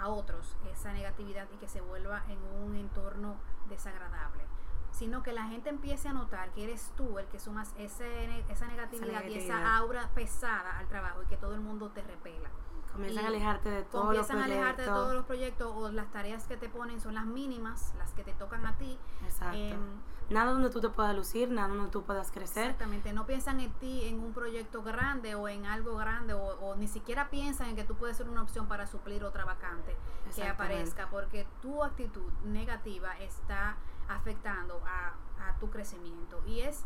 [0.02, 3.36] a otros esa negatividad y que se vuelva en un entorno
[3.68, 4.42] desagradable
[4.92, 8.66] sino que la gente empiece a notar que eres tú el que sumas ese, esa,
[8.68, 12.50] negatividad y esa aura pesada al trabajo y que todo el mundo te repela.
[12.92, 14.40] Comienzan a alejarte de todos los proyectos.
[14.40, 17.94] a alejarte de todos los proyectos o las tareas que te ponen son las mínimas,
[17.96, 18.98] las que te tocan a ti.
[19.24, 19.76] Exacto.
[20.32, 22.64] Nada donde tú te puedas lucir, nada donde tú puedas crecer.
[22.64, 26.88] Exactamente, no piensan en ti en un proyecto grande o en algo grande o, ni
[26.88, 29.96] siquiera piensan en que tú puedes ser una opción para suplir otra vacante
[30.34, 33.76] que aparezca porque tu actitud negativa está
[34.08, 35.14] afectando a,
[35.48, 36.84] a tu crecimiento y es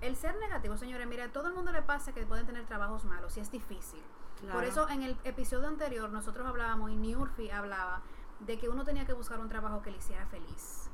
[0.00, 3.04] el ser negativo, señores, mira, a todo el mundo le pasa que pueden tener trabajos
[3.04, 4.02] malos y es difícil.
[4.50, 8.00] Por eso en el episodio anterior nosotros hablábamos y Niurfi hablaba
[8.40, 10.89] de que uno tenía que buscar un trabajo que le hiciera feliz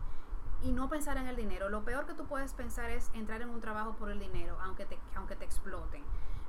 [0.66, 1.68] y no pensar en el dinero.
[1.68, 4.84] Lo peor que tú puedes pensar es entrar en un trabajo por el dinero, aunque
[4.84, 6.02] te, aunque te exploten.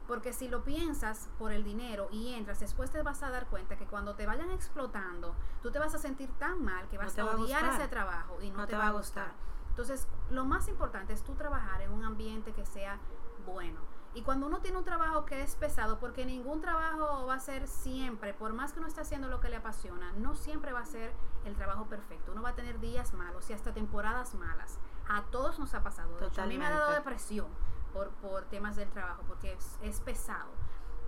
[0.08, 3.78] Porque si lo piensas por el dinero y entras, después te vas a dar cuenta
[3.78, 7.26] que cuando te vayan explotando, tú te vas a sentir tan mal que vas a
[7.26, 9.34] odiar ese trabajo y no, te, va a gustar.
[9.70, 12.98] Entonces, lo más importante es tú trabajar en un ambiente que sea
[13.46, 17.40] bueno y cuando uno tiene un trabajo que es pesado, porque ningún trabajo va a
[17.40, 20.80] ser siempre, por más que uno esté haciendo lo que le apasiona, no siempre va
[20.80, 21.14] a ser
[21.46, 22.32] el trabajo perfecto.
[22.32, 24.80] Uno va a tener días malos y hasta temporadas malas.
[25.08, 26.18] A todos nos ha pasado.
[26.36, 27.46] a mí me ha dado depresión
[27.94, 30.50] por, por temas del trabajo, porque es, pesado.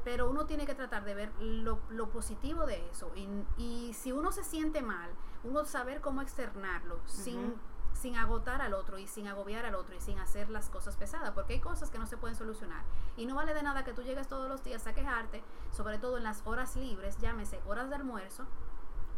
[0.03, 1.79] Pero uno tiene que tratar de ver lo,
[2.11, 3.11] positivo de eso.
[3.15, 5.09] Y, y, si uno se siente mal,
[5.43, 7.55] uno saber cómo externarlo sin
[7.99, 11.31] sin agotar al otro y sin agobiar al otro y sin hacer las cosas pesadas,
[11.31, 12.83] porque hay cosas que no se pueden solucionar.
[13.17, 16.17] Y no vale de nada que tú llegues todos los días a quejarte, sobre todo
[16.17, 18.45] en las horas libres, llámese horas de almuerzo,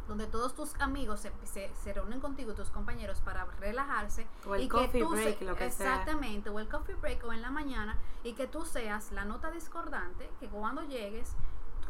[0.07, 4.27] donde todos tus amigos se, se, reúnen contigo, tus compañeros, para relajarse.
[4.47, 7.97] O el coffee break, lo que Exactamente, o el coffee break, o en la mañana,
[8.23, 11.35] y que tú seas la nota discordante, que cuando llegues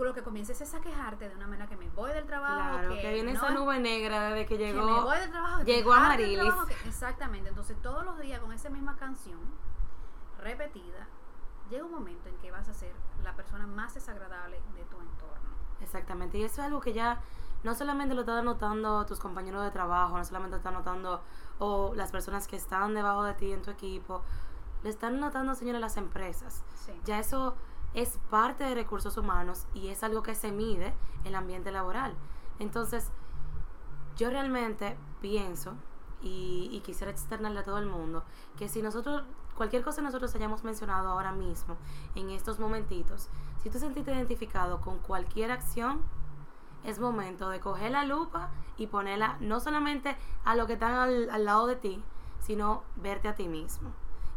[0.01, 2.79] tú lo que comiences es a quejarte de una manera que me voy del trabajo.
[2.79, 4.87] Claro, que, viene esa nube negra desde que llegó.
[4.87, 5.63] Que me voy del trabajo.
[5.63, 6.53] Llegó a Marilis.
[6.87, 7.49] exactamente.
[7.49, 9.39] Entonces, todos los días con esa misma canción
[10.39, 11.07] repetida,
[11.69, 12.91] llega un momento en que vas a ser
[13.23, 15.51] la persona más desagradable de tu entorno.
[15.81, 16.39] Exactamente.
[16.39, 17.21] Y eso es algo que ya
[17.63, 21.21] no solamente lo están notando tus compañeros de trabajo, no solamente lo están notando
[21.59, 24.23] o las personas que están debajo de ti en tu equipo,
[24.81, 26.63] lo están notando, señores, las empresas.
[26.73, 26.99] Sí.
[27.05, 27.55] Ya eso
[27.93, 32.15] es parte de recursos humanos y es algo que se mide en el ambiente laboral.
[32.59, 33.11] Entonces,
[34.17, 35.73] yo realmente pienso
[36.21, 38.23] y, y quisiera externarle a todo el mundo
[38.57, 39.23] que si nosotros,
[39.55, 41.75] cualquier cosa que nosotros hayamos mencionado ahora mismo,
[42.15, 43.29] en estos momentitos,
[43.63, 46.01] si tú sentiste identificado con cualquier acción,
[46.83, 51.29] es momento de coger la lupa y ponerla no solamente a lo que están al,
[51.29, 52.03] al lado de ti,
[52.39, 53.91] sino verte a ti mismo.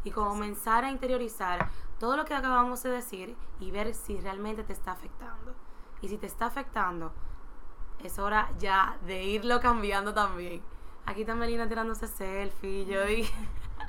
[0.04, 4.72] Y comenzar a interiorizar todo lo que acabamos de decir y ver si realmente te
[4.72, 5.54] está afectando.
[6.00, 7.12] Y si te está afectando,
[8.02, 10.62] es hora ya de irlo cambiando también.
[11.06, 13.28] Aquí está Melina tirándose selfie, yo y...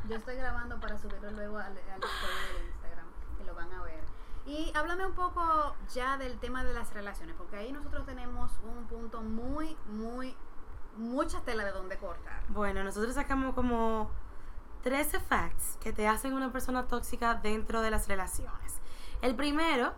[0.10, 3.06] Yo estoy grabando para subirlo luego al, al story de Instagram,
[3.38, 4.04] que lo van a ver.
[4.46, 8.86] Y háblame un poco ya del tema de las relaciones, porque ahí nosotros tenemos un
[8.86, 10.36] punto muy, muy,
[10.98, 12.44] mucha tela de donde cortar.
[12.50, 14.12] Bueno, nosotros sacamos como
[14.86, 18.80] 13 facts que te hacen una persona tóxica dentro de las relaciones.
[19.24, 19.94] El primero,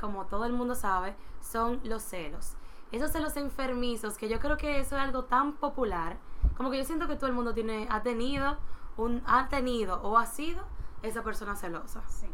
[0.00, 2.54] como todo el mundo sabe, son los celos.
[2.92, 6.16] Esos celos enfermizos, que yo creo que eso es algo tan popular,
[6.56, 8.56] como que yo siento que todo el mundo tiene, ha tenido,
[8.96, 10.64] un, ha tenido o ha sido
[11.02, 12.02] esa persona celosa.
[12.08, 12.28] Sí,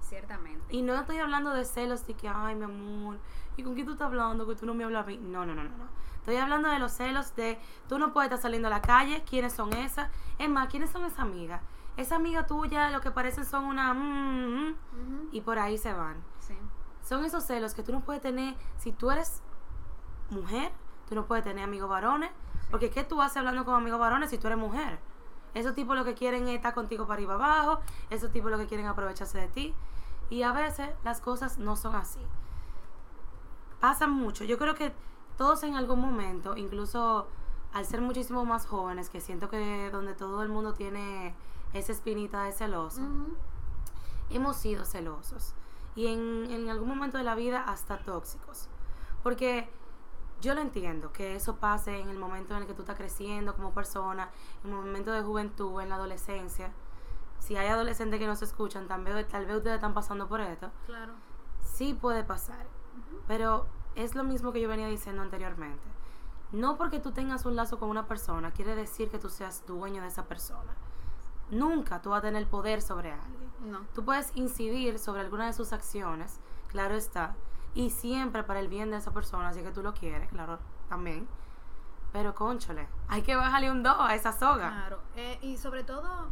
[0.00, 0.74] ciertamente.
[0.74, 3.18] Y no estoy hablando de celos de que, ay, mi amor,
[3.58, 4.46] ¿y con quién tú estás hablando?
[4.46, 5.18] Que tú no me hablas a mí.
[5.18, 5.76] No, no, no, no.
[5.76, 5.84] no.
[6.22, 7.58] Estoy hablando de los celos de
[7.88, 10.08] tú no puedes estar saliendo a la calle, quiénes son esas.
[10.38, 11.60] Es más, ¿quiénes son esas amigas?
[11.96, 13.92] Esa amiga tuya, lo que parecen son una...
[13.92, 16.22] mm, mm, Ujú, y por ahí se van.
[16.38, 16.56] Sí,
[17.02, 19.42] Son esos celos que tú no puedes tener, si tú eres
[20.30, 20.70] mujer,
[21.08, 22.30] tú no puedes tener amigos varones,
[22.70, 25.00] porque ¿qué tú haces hablando con amigos varones si tú eres mujer?
[25.54, 27.80] Esos tipos lo que quieren es estar contigo para arriba abajo,
[28.10, 29.74] esos tipos lo que quieren aprovecharse de ti.
[30.30, 32.20] Y a veces las cosas no son así.
[33.80, 34.44] Pasan mucho.
[34.44, 34.92] Yo creo que
[35.36, 37.26] todos en algún momento, incluso
[37.72, 41.34] al ser muchísimo más jóvenes, que siento que donde todo el mundo tiene
[41.72, 43.00] esa espinita de celoso,
[44.30, 45.54] hemos sido celosos
[45.94, 48.68] y en, en algún momento de la vida hasta tóxicos.
[49.22, 49.70] Porque
[50.40, 53.54] yo lo entiendo, que eso pase en el momento en el que tú estás creciendo
[53.54, 54.30] como persona,
[54.64, 56.72] en el momento de juventud, en la adolescencia.
[57.38, 60.40] Si hay adolescentes que no se escuchan, tal vez, tal vez ustedes están pasando por
[60.40, 60.70] esto.
[60.86, 61.12] Claro.
[61.60, 62.66] Sí puede pasar,
[63.26, 65.82] pero es lo mismo que yo venía diciendo anteriormente.
[66.52, 70.02] No porque tú tengas un lazo con una persona quiere decir que tú seas dueño
[70.02, 70.72] de esa persona.
[71.50, 73.50] Nunca tú vas a tener poder sobre alguien.
[73.70, 73.80] No.
[73.94, 77.34] Tú puedes incidir sobre alguna de sus acciones, claro está,
[77.74, 81.26] y siempre para el bien de esa persona, así que tú lo quieres, claro, también.
[82.12, 84.70] Pero conchale, hay que bajarle un do a esa soga.
[84.70, 86.28] Claro, eh, y sobre todo,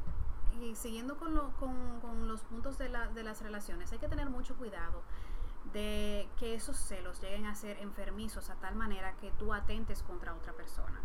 [0.61, 4.09] y siguiendo con, lo- con, con los puntos de, la, de las relaciones, hay que
[4.09, 5.03] tener mucho cuidado
[5.72, 10.35] de que esos celos lleguen a ser enfermizos a tal manera que tú atentes contra
[10.35, 11.00] otra persona.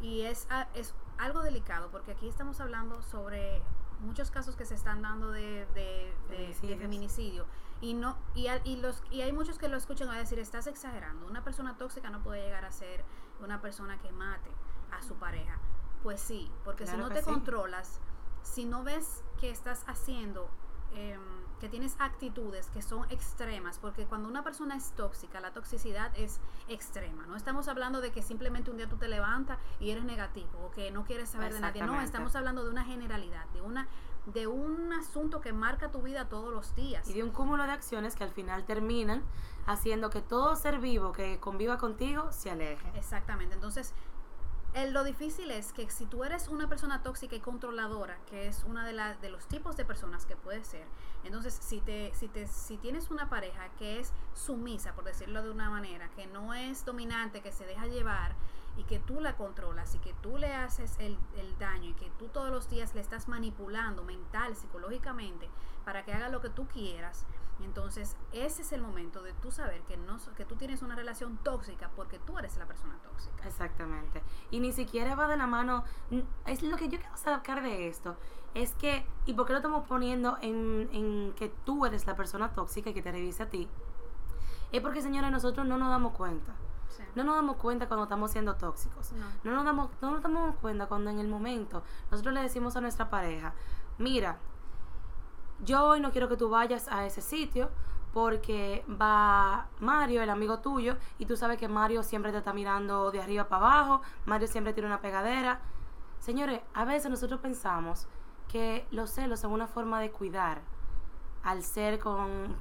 [0.00, 3.62] Y es, a- es algo delicado porque aquí estamos hablando sobre
[4.00, 7.46] muchos casos que se están dando de, de, de- feminicidio.
[7.80, 10.20] Y, no, y, al- y, los, y hay muchos que lo escuchan y van a
[10.20, 11.26] decir, estás exagerando.
[11.26, 13.04] Una persona tóxica no puede llegar a ser
[13.40, 14.50] una persona que mate
[14.92, 15.58] a su pareja.
[16.02, 17.24] Pues sí, porque Claro si no te sí.
[17.24, 18.00] controlas,
[18.42, 20.48] si no ves que estás haciendo,
[20.94, 21.20] em,
[21.58, 26.40] que tienes actitudes que son extremas, porque cuando una persona es tóxica, la toxicidad es
[26.68, 27.26] extrema.
[27.26, 30.70] No estamos hablando de que simplemente un día tú te levantas y eres negativo o
[30.70, 31.82] que no quieres saber de nadie.
[31.82, 33.88] No, estamos hablando de una generalidad, de una
[34.26, 37.08] de un asunto que marca tu vida todos los días.
[37.08, 39.22] Y de un cúmulo de acciones que al final terminan
[39.66, 42.86] haciendo que todo ser vivo que conviva contigo se aleje.
[42.94, 43.54] Exactamente.
[43.54, 43.94] Entonces,
[44.74, 48.64] el- lo difícil es que si tú eres una persona tóxica y controladora, que es
[48.64, 50.86] una de, las de los tipos de personas que puede ser,
[51.24, 55.50] entonces si te, si te, si tienes una pareja que es sumisa, por decirlo de
[55.50, 58.34] una manera, que no es dominante, que se deja llevar
[58.76, 62.10] y que tú la controlas y que tú le haces el, el daño y que
[62.18, 65.48] tú todos los días le estás manipulando mental, psicológicamente,
[65.84, 67.24] para que haga lo que tú quieras,
[67.64, 71.38] entonces ese es el momento de tú saber que, no, que tú tienes una relación
[71.38, 73.46] tóxica porque tú eres la persona tóxica.
[73.46, 74.22] Exactamente.
[74.50, 75.84] Y ni siquiera va de la mano.
[76.46, 78.16] Es lo que yo quiero sacar de esto.
[78.54, 82.52] Es que, ¿y por qué lo estamos poniendo en, en que tú eres la persona
[82.52, 83.68] tóxica y que te revise a ti?
[84.72, 86.54] Es porque, señores, nosotros no nos damos cuenta.
[86.88, 87.02] Sí.
[87.14, 89.12] No nos damos cuenta cuando estamos siendo tóxicos.
[89.12, 89.26] No.
[89.44, 92.80] No nos, damos, no nos damos cuenta cuando en el momento nosotros le decimos a
[92.80, 93.54] nuestra pareja,
[93.98, 94.38] mira,
[95.64, 97.70] yo hoy no quiero que tú vayas a ese sitio
[98.12, 103.10] porque va Mario, el amigo tuyo, y tú sabes que Mario siempre te está mirando
[103.10, 105.60] de arriba para abajo, Mario siempre tiene una pegadera.
[106.18, 108.08] Señores, a veces nosotros pensamos
[108.48, 110.62] que los celos son una forma de cuidar
[111.44, 112.56] al ser con,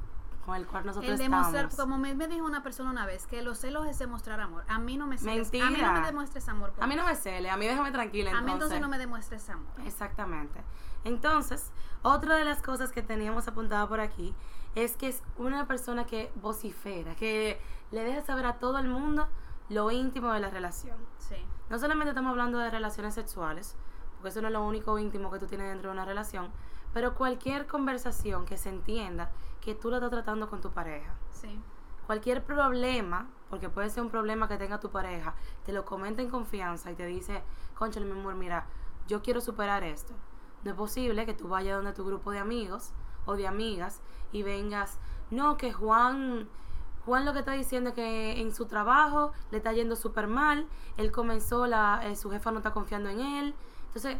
[0.45, 1.75] con el cual nosotros el demostrar, estamos.
[1.77, 4.63] como me, me dijo una persona una vez, que los celos es demostrar amor.
[4.67, 6.01] A mí no me celes, a mí no Mentira.
[6.01, 6.71] me demuestres amor.
[6.73, 8.45] por A mí no me cele, a mí déjame tranquila A entonces.
[8.45, 9.71] mí entonces no me demuestres amor.
[9.85, 10.61] Exactamente.
[11.07, 14.35] Entonces, otra de las cosas que teníamos apuntada por aquí
[14.75, 19.29] es que es una persona que vocifera, que le deja saber a todo el mundo
[19.69, 20.97] lo íntimo de la relación.
[21.17, 21.37] Sí.
[21.69, 23.77] No solamente estamos hablando de relaciones sexuales,
[24.15, 26.51] porque eso no es lo único íntimo que tú tienes dentro de una relación,
[26.93, 31.13] pero cualquier conversación que se entienda que tú la estás tratando con tu pareja.
[31.31, 31.57] Sí.
[32.05, 36.29] Cualquier problema, porque puede ser un problema que tenga tu pareja, te lo comenta en
[36.29, 37.43] confianza y te dice,
[37.75, 38.65] concha, mi amor, mira,
[39.07, 40.13] yo quiero superar esto.
[40.67, 42.91] No es posible que tú vayas donde tu grupo de amigos
[43.25, 44.01] o de amigas
[44.33, 44.99] y vengas,
[45.31, 46.49] no, que Juan,
[47.05, 50.67] Juan lo que está diciendo es que en su trabajo le está yendo súper mal,
[50.97, 53.55] él comenzó, la, eh, su jefa no está confiando en él.
[53.85, 54.17] Entonces,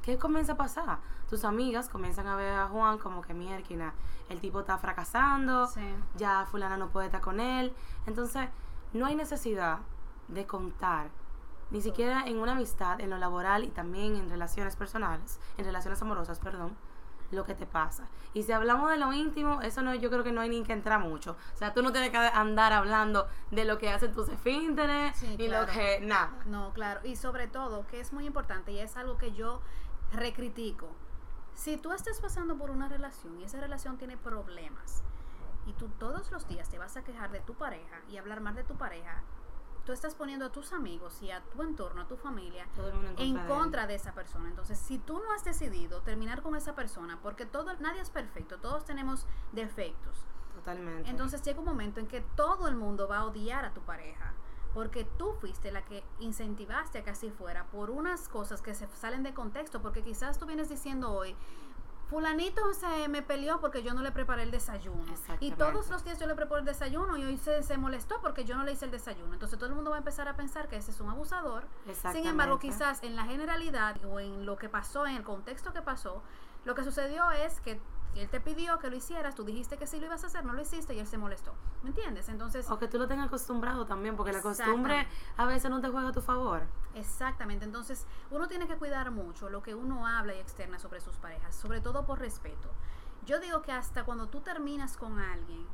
[0.00, 1.00] ¿qué comienza a pasar?
[1.28, 3.92] Tus amigas comienzan a ver a Juan como que mierda,
[4.30, 5.82] el tipo está fracasando, Sí.
[6.16, 7.74] ya fulana no puede estar con él.
[8.06, 8.48] Entonces,
[8.94, 9.80] no hay necesidad
[10.28, 11.10] de contar,
[11.70, 16.00] ni siquiera en una amistad, en lo laboral y también en relaciones personales, en relaciones
[16.02, 16.76] amorosas, perdón,
[17.30, 18.08] lo que te pasa.
[18.34, 20.72] Y si hablamos de lo íntimo, eso no, yo creo que no hay ni que
[20.72, 21.36] entrar mucho.
[21.54, 25.36] O sea, tú no tienes que andar hablando de lo que hacen tus esfínteres, Sí,
[25.36, 25.66] claro.
[25.66, 26.32] lo que, nada.
[26.46, 27.00] No, claro.
[27.04, 29.60] Y sobre todo, que es muy importante y es algo que yo
[30.12, 30.88] recritico.
[31.54, 35.02] Si tú estás pasando por una relación y esa relación tiene problemas
[35.66, 38.54] y tú todos los días te vas a quejar de tu pareja y hablar mal
[38.54, 39.22] de tu pareja,
[39.84, 42.66] tú estás poniendo a tus amigos y a tu entorno, a tu familia,
[43.16, 44.48] en de contra de esa persona.
[44.48, 48.58] Entonces, si tú no has decidido terminar con esa persona, porque todo, nadie es perfecto,
[48.58, 50.26] todos tenemos defectos.
[50.54, 51.08] Totalmente.
[51.08, 54.34] Entonces llega un momento en que todo el mundo va a odiar a tu pareja.
[54.74, 58.86] Porque tú fuiste la que incentivaste a que así fuera por unas cosas que se
[58.94, 59.82] salen de contexto.
[59.82, 61.34] Porque quizás tú vienes diciendo hoy,
[62.10, 65.04] fulanito se me peleó porque yo no le preparé el desayuno.
[65.38, 68.44] Y todos los días yo le preparo el desayuno y hoy se, se molestó porque
[68.44, 69.32] yo no le hice el desayuno.
[69.32, 71.64] Entonces todo el mundo va a empezar a pensar que ese es un abusador.
[72.12, 75.82] Sin embargo, quizás en la generalidad o en lo que pasó, en el contexto que
[75.82, 76.22] pasó,
[76.64, 77.80] lo que sucedió es que
[78.16, 80.52] él te pidió que lo hicieras, tú dijiste que sí lo ibas a hacer, no
[80.52, 81.54] lo hiciste y él se molestó.
[81.82, 82.28] ¿Me entiendes?
[82.28, 85.88] Entonces, O que tú lo tengas acostumbrado también, porque la costumbre a veces no te
[85.88, 86.62] juega a tu favor.
[86.94, 87.64] exactamente.
[87.64, 91.54] Entonces, uno tiene que cuidar mucho lo que uno habla y externa sobre sus parejas,
[91.54, 92.68] sobre todo por respeto.
[93.26, 95.66] Yo digo que hasta cuando tú terminas con alguien,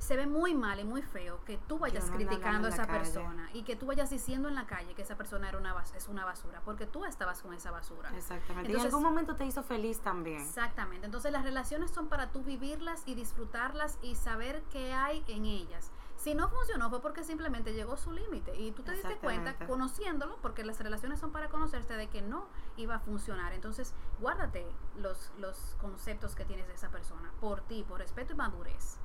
[0.00, 3.00] se ve muy mal y muy feo que tú vayas no criticando a esa calle.
[3.00, 6.08] persona y que tú vayas diciendo en la calle que esa persona era una es
[6.08, 8.10] una basura, porque tú estabas con esa basura.
[8.16, 8.70] Exactamente.
[8.70, 10.40] y Entonces- en algún momento te hizo feliz también.
[10.40, 11.04] Exactamente.
[11.04, 15.92] Entonces las relaciones son para tú vivirlas y disfrutarlas y saber qué hay en ellas.
[16.16, 20.36] Si no funcionó fue porque simplemente llegó su límite y tú te diste cuenta conociéndolo,
[20.42, 23.52] porque las relaciones son para conocerse de que no iba a funcionar.
[23.52, 28.36] Entonces guárdate los, los conceptos que tienes de esa persona por ti, por respeto y
[28.36, 28.98] madurez.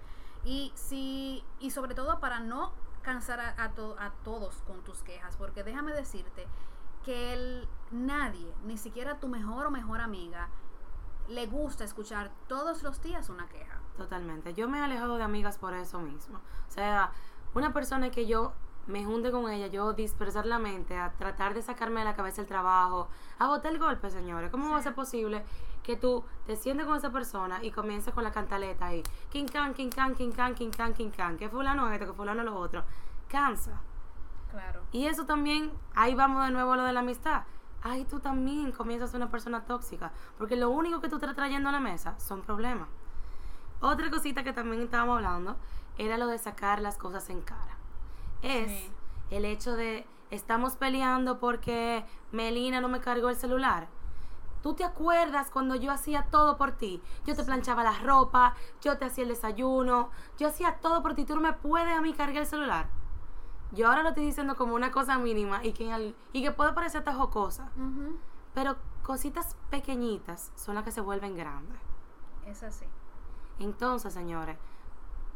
[0.45, 5.01] Y, si, y sobre todo para no cansar a, a to- a todos con tus
[5.03, 6.47] quejas, porque déjame decirte
[7.03, 10.49] que el, nadie, ni siquiera tu mejor o mejor amiga,
[11.27, 13.79] le gusta escuchar todos los días una queja.
[13.97, 14.53] Totalmente.
[14.53, 16.39] Yo me he alejado de amigas por eso mismo.
[16.67, 17.11] O sea,
[17.53, 18.53] una persona que yo
[18.87, 22.41] me junte con ella, yo dispersar la mente, a tratar de sacarme de la cabeza
[22.41, 23.07] el trabajo,
[23.39, 24.51] a botar el golpe, señores.
[24.51, 25.43] ¿Cómo va a ser posible
[25.85, 29.03] que tú te sientes con esa persona y comiences con la cantaleta ahí?
[29.29, 31.37] King can, king can, king can, king can, king can.
[31.37, 32.83] Que fulano esto, que fulano lo otro.
[33.27, 33.79] Cansa.
[34.49, 34.81] Claro.
[34.91, 37.43] Y eso también, ahí vamos de nuevo a lo de la amistad.
[37.83, 40.11] Ahí tú también comienzas a ser una persona tóxica.
[40.39, 42.87] Porque lo único que tú estás trayendo a la mesa son problemas.
[43.79, 45.55] Otra cosita que también estábamos hablando
[45.97, 47.77] era lo de sacar las cosas en cara.
[48.41, 48.91] Es Sí.
[49.29, 53.87] el hecho de estamos peleando porque Melina no me cargó el celular.
[54.65, 56.99] ¿Tú te acuerdas cuando yo hacía todo por ti?
[57.23, 61.23] Yo te planchaba la ropa, yo te hacía el desayuno, yo hacía todo por ti.
[61.23, 62.87] Tú no me puedes a mí cargar el celular.
[63.73, 66.73] Yo ahora lo estoy diciendo como una cosa mínima y que, en y que puede
[66.73, 67.69] parecer hasta jocosa.
[68.55, 71.79] Pero cositas pequeñitas son las que se vuelven grandes.
[72.47, 72.85] Es así.
[73.59, 74.57] Entonces, señores,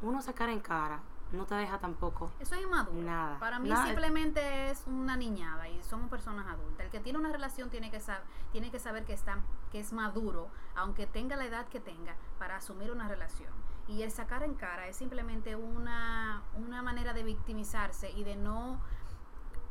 [0.02, 2.32] uno sacar en cara no te deja tampoco.
[2.40, 3.02] Eso es inmaduro.
[3.02, 3.38] Nada.
[3.40, 3.86] Para mí Nada.
[3.86, 6.86] simplemente es una niñada y somos personas adultas.
[6.86, 9.40] El que tiene una relación tiene que, sab- tiene que saber que, está,
[9.72, 13.52] que es maduro, aunque tenga la edad que tenga, para asumir una relación.
[13.88, 18.80] Y el sacar en cara es simplemente una, una manera de victimizarse y de no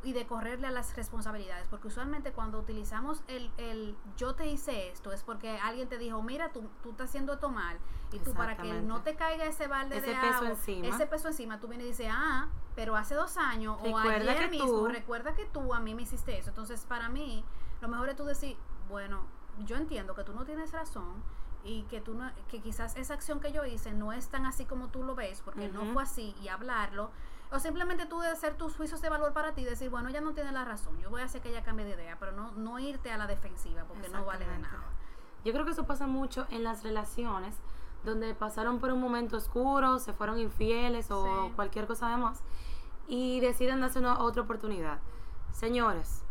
[0.05, 4.91] y de correrle a las responsabilidades, porque usualmente cuando utilizamos el, el yo te hice
[4.91, 7.79] esto es porque alguien te dijo, mira, tú, tú estás haciendo esto mal,
[8.13, 10.87] y tú para que no te caiga ese balde Ese de peso agua, encima.
[10.87, 14.67] ese peso encima, tú vienes y dices, ah, pero hace dos años o ayer mismo,
[14.69, 16.51] tú- recuerda que tú a mí me hiciste eso.
[16.51, 17.45] Entonces, para mí,
[17.81, 18.57] lo mejor es tú decir,
[18.89, 19.27] bueno,
[19.67, 21.23] yo entiendo que tú no tienes razón,
[21.65, 24.65] y que tú no, que quizás esa acción que yo hice no es tan así
[24.65, 27.11] como tú lo ves, porque no fue así, y hablarlo,
[27.51, 30.21] o simplemente tú de hacer tus juicios de valor para ti y decir, bueno, ella
[30.21, 32.53] no tiene la razón, yo voy a hacer que ella cambie de idea, pero no,
[32.53, 34.85] no irte a la defensiva, porque no vale de nada.
[35.45, 37.57] Yo creo que eso pasa mucho en las relaciones
[38.05, 41.53] donde pasaron por un momento oscuro, se fueron infieles o Sí.
[41.57, 42.43] cualquier cosa demás
[43.07, 44.99] y deciden darse una otra oportunidad.
[45.53, 46.23] Señores,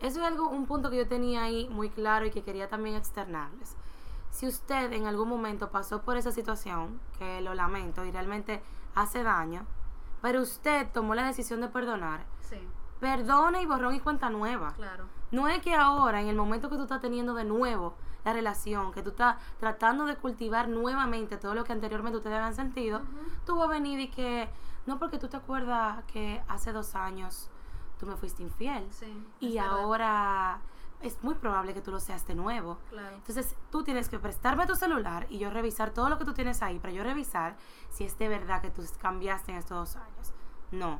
[0.00, 2.96] eso es algo, un punto que yo tenía ahí muy claro y que quería también
[2.96, 3.74] externarles.
[4.30, 8.62] Si usted en algún momento pasó por esa situación, que lo lamento y realmente
[8.94, 9.66] hace daño,
[10.22, 12.58] pero usted tomó la decisión de perdonar, Sí,
[13.00, 14.72] perdone y borrón y cuenta nueva.
[14.74, 15.04] claro.
[15.32, 17.94] No es que ahora, en el momento que tú estás teniendo de nuevo
[18.24, 22.54] la relación, que tú estás tratando de cultivar nuevamente todo lo que anteriormente ustedes habían
[22.54, 23.02] sentido,
[23.44, 24.48] tú vas a venir y que,
[24.86, 27.50] no porque tú te acuerdas que hace dos años
[27.98, 29.06] tú me fuiste infiel Sí,
[29.40, 30.58] y verdad.
[31.02, 32.78] Es muy probable que tú lo seas de nuevo.
[32.90, 33.14] Claro.
[33.16, 36.62] Entonces tú tienes que prestarme tu celular y yo revisar todo lo que tú tienes
[36.62, 37.56] ahí para yo revisar
[37.90, 40.32] si es de verdad que tú cambiaste en estos dos años.
[40.72, 40.98] No.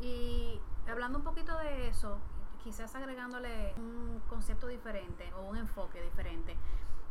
[0.00, 2.18] Y hablando un poquito de eso,
[2.62, 6.56] quizás agregándole un concepto diferente o un enfoque diferente,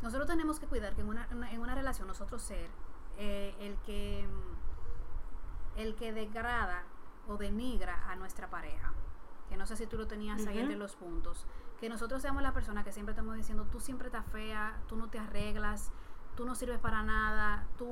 [0.01, 2.69] nosotros tenemos que cuidar que en una, una- en una relación nosotros ser
[3.17, 4.27] eh, el que
[5.77, 6.83] el que degrada
[7.27, 8.93] o denigra a nuestra pareja.
[9.49, 11.45] Que no sé si tú lo tenías ahí entre los puntos.
[11.79, 15.09] Que nosotros seamos la persona que siempre estamos diciendo, tú siempre estás fea, tú no
[15.09, 15.91] te arreglas,
[16.35, 17.85] tú no sirves para nada, tú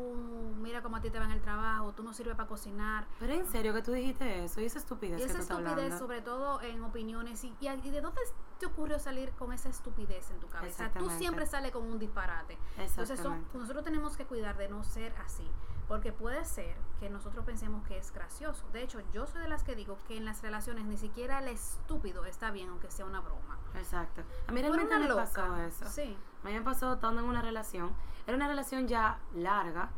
[0.62, 3.06] mira cómo a ti te va en el trabajo, tú no sirves para cocinar.
[3.20, 5.98] Pero en serio que tú dijiste eso y esa estupidez Y esa estupidez, hablando.
[5.98, 7.44] sobre todo en opiniones.
[7.44, 8.22] Y, y, y de dónde
[8.60, 10.90] te ocurrió salir con esa estupidez en tu cabeza?
[10.98, 12.58] Tú siempre sales con un disparate.
[12.78, 15.50] Entonces, son- nosotros tenemos que cuidar de no ser así.
[15.88, 18.66] Porque puede ser que nosotros pensemos que es gracioso.
[18.72, 21.50] De hecho, yo soy de las que digo que en las relaciones ni siquiera el
[21.50, 23.58] estúpido está bien, aunque sea una broma.
[23.76, 24.22] Exacto.
[24.48, 25.86] A mí realmente me pasó eso.
[25.90, 26.18] Sí.
[26.44, 27.92] A mí me pasó estando en una relación.
[28.28, 29.90] Era una relación ya larga.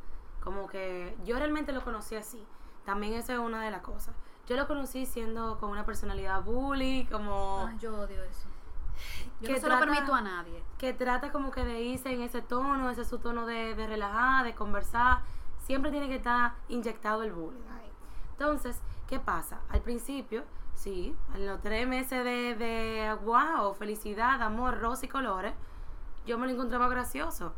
[0.43, 2.45] Como que yo realmente lo conocí así.
[2.85, 4.13] También esa es una de las cosas.
[4.47, 8.47] Yo lo conocí siendo con una personalidad bully, como yo odio eso.
[9.41, 10.63] Yo Que no se lo trata- permito a nadie.
[10.77, 13.87] que trata como que de irse en ese tono, ese es su tono de, de
[13.87, 15.21] relajar, de conversar.
[15.57, 17.89] Siempre tiene que estar inyectado el bullying ahí.
[18.31, 19.59] Entonces, ¿qué pasa?
[19.69, 20.43] Al principio,
[20.75, 25.53] sí, en los tres meses de, de wow, felicidad, amor, rosa y colores,
[26.27, 27.53] yo me lo encontraba gracioso.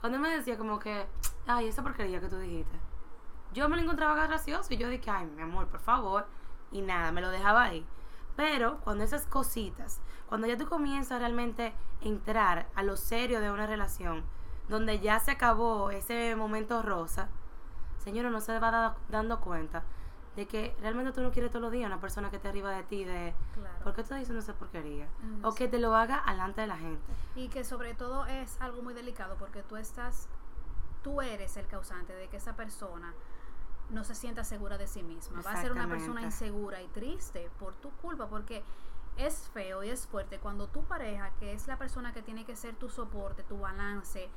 [0.00, 1.06] Cuando él me decía como que,
[1.46, 2.78] ay, esa porquería que tú dijiste.
[3.52, 6.26] Yo me lo encontraba gracioso y yo dije, ay, mi amor, por favor.
[6.72, 7.84] Y nada, me lo dejaba ahí.
[8.36, 13.50] Pero cuando esas cositas, cuando ya tú comienzas a realmente entrar a lo serio de
[13.50, 14.24] una relación,
[14.68, 17.28] donde ya se acabó ese momento rosa,
[17.98, 19.82] señora, no se va da- dando cuenta
[20.36, 22.82] de que realmente tú no quieres todos los días una persona que esté arriba de
[22.84, 23.78] ti de, Claro.
[23.82, 25.08] ¿por qué estás diciendo esa porquería?
[25.22, 27.12] Mm, O que te lo haga alante de la gente.
[27.34, 30.28] Y que sobre todo es algo muy delicado porque tú estás,
[31.02, 33.12] tú eres el causante de que esa persona
[33.90, 35.42] no se sienta segura de sí misma.
[35.42, 38.62] Va a ser una persona insegura y triste por tu culpa porque
[39.16, 42.54] es feo y es fuerte cuando tu pareja, que es la persona que tiene que
[42.54, 44.28] ser tu soporte, tu balance,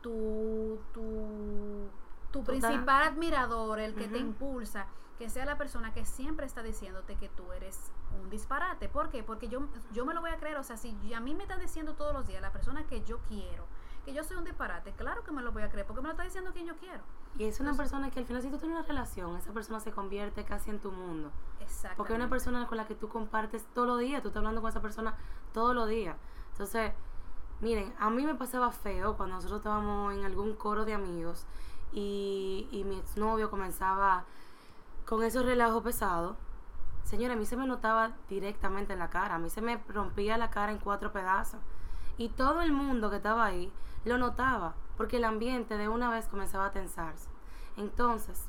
[0.00, 1.88] tu, tu,
[2.32, 2.60] tu Total.
[2.60, 4.86] principal admirador, el que te impulsa,
[5.18, 8.88] que sea la persona que siempre está diciéndote que tú eres un disparate.
[8.88, 9.22] ¿Por qué?
[9.22, 10.56] Porque yo, yo me lo voy a creer.
[10.56, 13.18] O sea, si a mí me está diciendo todos los días la persona que yo
[13.28, 13.66] quiero,
[14.04, 16.12] que yo soy un disparate, claro que me lo voy a creer, porque me lo
[16.12, 17.02] está diciendo quien yo quiero.
[17.38, 19.92] Y es una persona que al final si tú tienes una relación, esa persona se
[19.92, 21.30] convierte casi en tu mundo.
[21.60, 21.96] Exacto.
[21.98, 24.60] Porque es una persona con la que tú compartes todos los días, tú estás hablando
[24.60, 25.14] con esa persona
[25.52, 26.16] todos los días.
[26.50, 26.92] Entonces,
[27.60, 31.46] miren, a mí me pasaba feo cuando nosotros estábamos en algún coro de amigos
[31.92, 34.24] y, y mi exnovio comenzaba
[35.06, 36.36] con esos relajos pesados.
[37.04, 40.38] Señora, a mí se me notaba directamente en la cara, a mí se me rompía
[40.38, 41.60] la cara en cuatro pedazos.
[42.16, 43.72] Y todo el mundo que estaba ahí
[44.04, 47.28] lo notaba, porque el ambiente de una vez comenzaba a tensarse.
[47.76, 48.44] Entonces,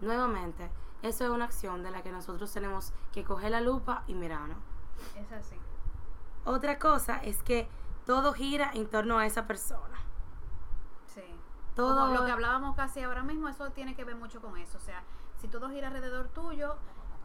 [0.00, 0.70] nuevamente,
[1.02, 4.58] eso es una acción de la que nosotros tenemos que coger la lupa y mirarnos.
[5.16, 5.56] Es así.
[6.44, 7.68] Otra cosa es que
[8.06, 10.01] todo gira en torno a esa persona.
[11.74, 14.76] Todo Como lo que hablábamos casi ahora mismo, eso tiene que ver mucho con eso.
[14.76, 15.02] O sea,
[15.38, 16.76] si todo gira alrededor tuyo,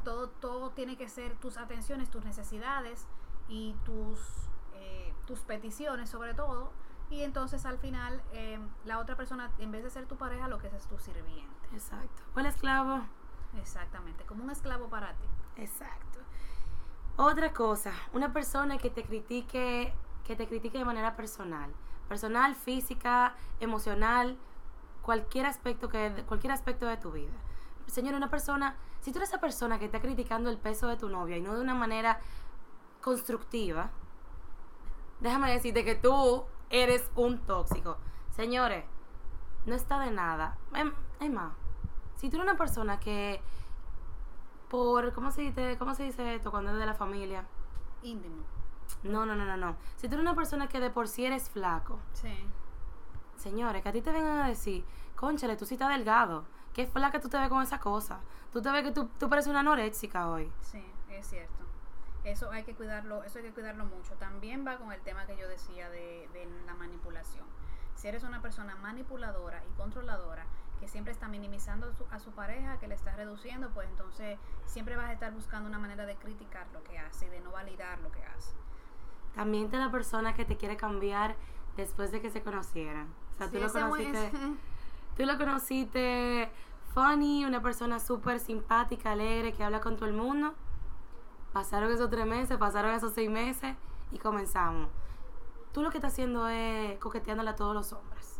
[0.03, 3.05] todo, todo tiene que ser tus atenciones, tus necesidades
[3.49, 4.19] y tus,
[4.75, 6.71] eh, tus peticiones sobre todo.
[7.09, 10.57] Y entonces al final eh, la otra persona, en vez de ser tu pareja, lo
[10.59, 11.67] que es es tu sirviente.
[11.73, 12.23] Exacto.
[12.33, 13.01] ¿Cuál esclavo?
[13.57, 15.27] Exactamente, como un esclavo para ti.
[15.57, 16.19] Exacto.
[17.15, 19.93] Otra cosa, una persona que te critique,
[20.23, 21.71] que te critique de manera personal,
[22.07, 24.37] personal, física, emocional,
[25.01, 27.31] cualquier aspecto que cualquier aspecto de tu vida.
[27.87, 31.09] Señora, una persona, si tú eres esa persona que está criticando el peso de tu
[31.09, 32.19] novia y no de una manera
[33.01, 33.89] constructiva,
[35.21, 37.97] déjame decirte que tú eres un tóxico.
[38.31, 38.83] Señores,
[39.65, 40.57] no está de nada.
[40.73, 41.31] Em, Es
[42.15, 43.41] si tú eres una persona que
[44.69, 47.45] por ¿cómo se dice, cómo se dice esto cuando es de la familia?
[48.03, 48.43] Íntimo.
[49.03, 49.75] No, no, no, no, no.
[49.95, 52.33] Si tú eres una persona que de por sí eres flaco, Sí.
[53.35, 54.83] señores, que a ti te vengan a decir,
[55.15, 56.45] conchale, tú sí estás delgado.
[56.73, 58.19] ¿Qué flaca tú te ves con esa cosa?
[58.51, 60.51] Tú te ves que tú, tú pareces una anoréxica hoy.
[60.61, 61.53] Sí, es cierto.
[62.23, 64.13] Eso hay que cuidarlo, eso hay que cuidarlo mucho.
[64.15, 67.45] También va con el tema que yo decía de, de la manipulación.
[67.95, 70.45] Si eres una persona manipuladora y controladora
[70.79, 74.37] que siempre está minimizando a su, a su pareja, que le está reduciendo, pues entonces
[74.65, 77.51] siempre vas a estar buscando una manera de criticar lo que hace y de no
[77.51, 78.53] validar lo que hace.
[79.37, 81.35] También está la persona que te quiere cambiar
[81.75, 83.07] después de que se conocieran.
[83.35, 84.31] O sea, Sí, tú lo conociste,
[85.15, 86.49] tú lo conociste
[86.95, 90.55] funny, una persona súper simpática, alegre, que habla con todo el mundo.
[91.53, 93.75] Pasaron esos tres meses, pasaron esos seis meses
[94.11, 94.89] y comenzamos.
[95.71, 98.39] Tú lo que estás haciendo es coqueteándole a todos los hombres.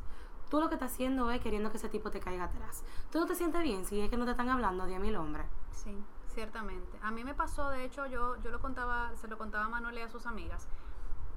[0.49, 2.83] Tú lo que estás haciendo es queriendo que ese tipo te caiga atrás.
[3.11, 5.45] Tú no te sientes bien si es que no te están hablando 10.000 hombres.
[5.71, 5.95] Sí,
[6.33, 6.97] ciertamente.
[7.03, 9.99] A mí me pasó, de hecho, yo, yo lo contaba, se lo contaba a Manuel
[9.99, 10.67] y a sus amigas,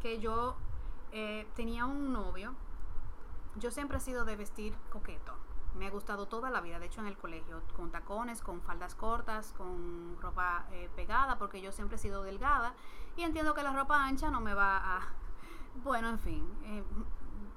[0.01, 0.57] que yo
[1.13, 2.55] eh, tenía un novio.
[3.57, 5.35] Yo siempre he sido de vestir coqueto.
[5.75, 8.95] Me ha gustado toda la vida, de hecho en el colegio, con tacones, con faldas
[8.95, 12.75] cortas, con ropa eh, pegada, porque yo siempre he sido delgada
[13.17, 15.01] y entiendo que la ropa ancha no me va a...
[15.85, 16.83] Bueno, en fin, eh,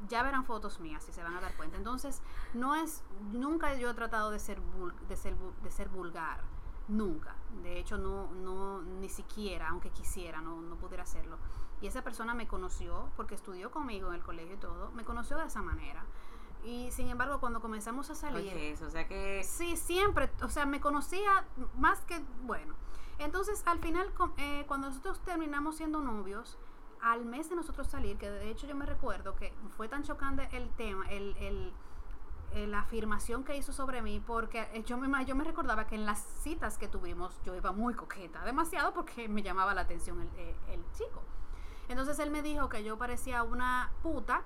[0.08, 1.78] ya verán fotos mías si se van a dar cuenta.
[1.78, 2.22] Entonces,
[2.54, 6.44] no es, nunca yo he tratado de ser, de ser, de ser vulgar,
[6.88, 7.36] nunca.
[7.62, 11.38] De hecho, no, no, ni siquiera, aunque quisiera, no, no pudiera hacerlo.
[11.82, 15.38] Y esa persona me conoció, porque estudió conmigo en el colegio y todo, me conoció
[15.38, 16.04] de esa manera.
[16.64, 19.44] Y sin embargo, cuando comenzamos a salir, Oye, eso, o sea que...
[19.44, 21.46] Sí, siempre, o sea, me conocía
[21.78, 22.74] más que, bueno.
[23.20, 26.58] Entonces, al final, eh, cuando nosotros terminamos siendo novios,
[27.02, 30.48] al mes de nosotros salir, que de hecho yo me recuerdo que fue tan chocante
[30.54, 31.74] el tema, el, el-
[32.54, 35.96] eh, la afirmación que hizo sobre mí, porque eh, yo me, yo me recordaba que
[35.96, 40.22] en las citas que tuvimos yo iba muy coqueta, demasiado porque me llamaba la atención
[40.22, 41.24] el, eh, el chico.
[41.90, 44.44] Entonces él me dijo que yo parecía una puta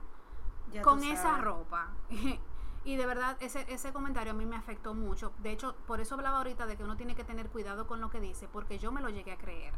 [0.71, 1.91] ya con esa ropa.
[2.83, 5.33] y de verdad, ese, ese comentario a mí me afectó mucho.
[5.39, 8.09] De hecho, por eso hablaba ahorita de que uno tiene que tener cuidado con lo
[8.09, 9.73] que dice, porque yo me lo llegué a creer.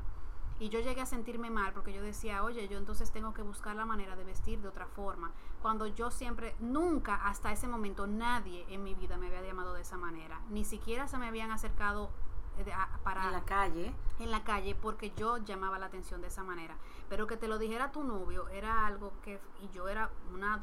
[0.59, 3.75] Y yo llegué a sentirme mal porque yo decía, oye, yo entonces tengo que buscar
[3.75, 5.31] la manera de vestir de otra forma.
[5.61, 9.81] Cuando yo siempre, nunca hasta ese momento, nadie en mi vida me había llamado de
[9.81, 10.41] esa manera.
[10.49, 12.09] Ni siquiera se me habían acercado
[12.57, 12.65] eh,
[13.03, 13.93] para En la calle.
[14.19, 16.75] en la calle porque yo llamaba la atención de esa manera.
[17.07, 20.61] Pero que te lo dijera tu novio era algo que, y yo era una,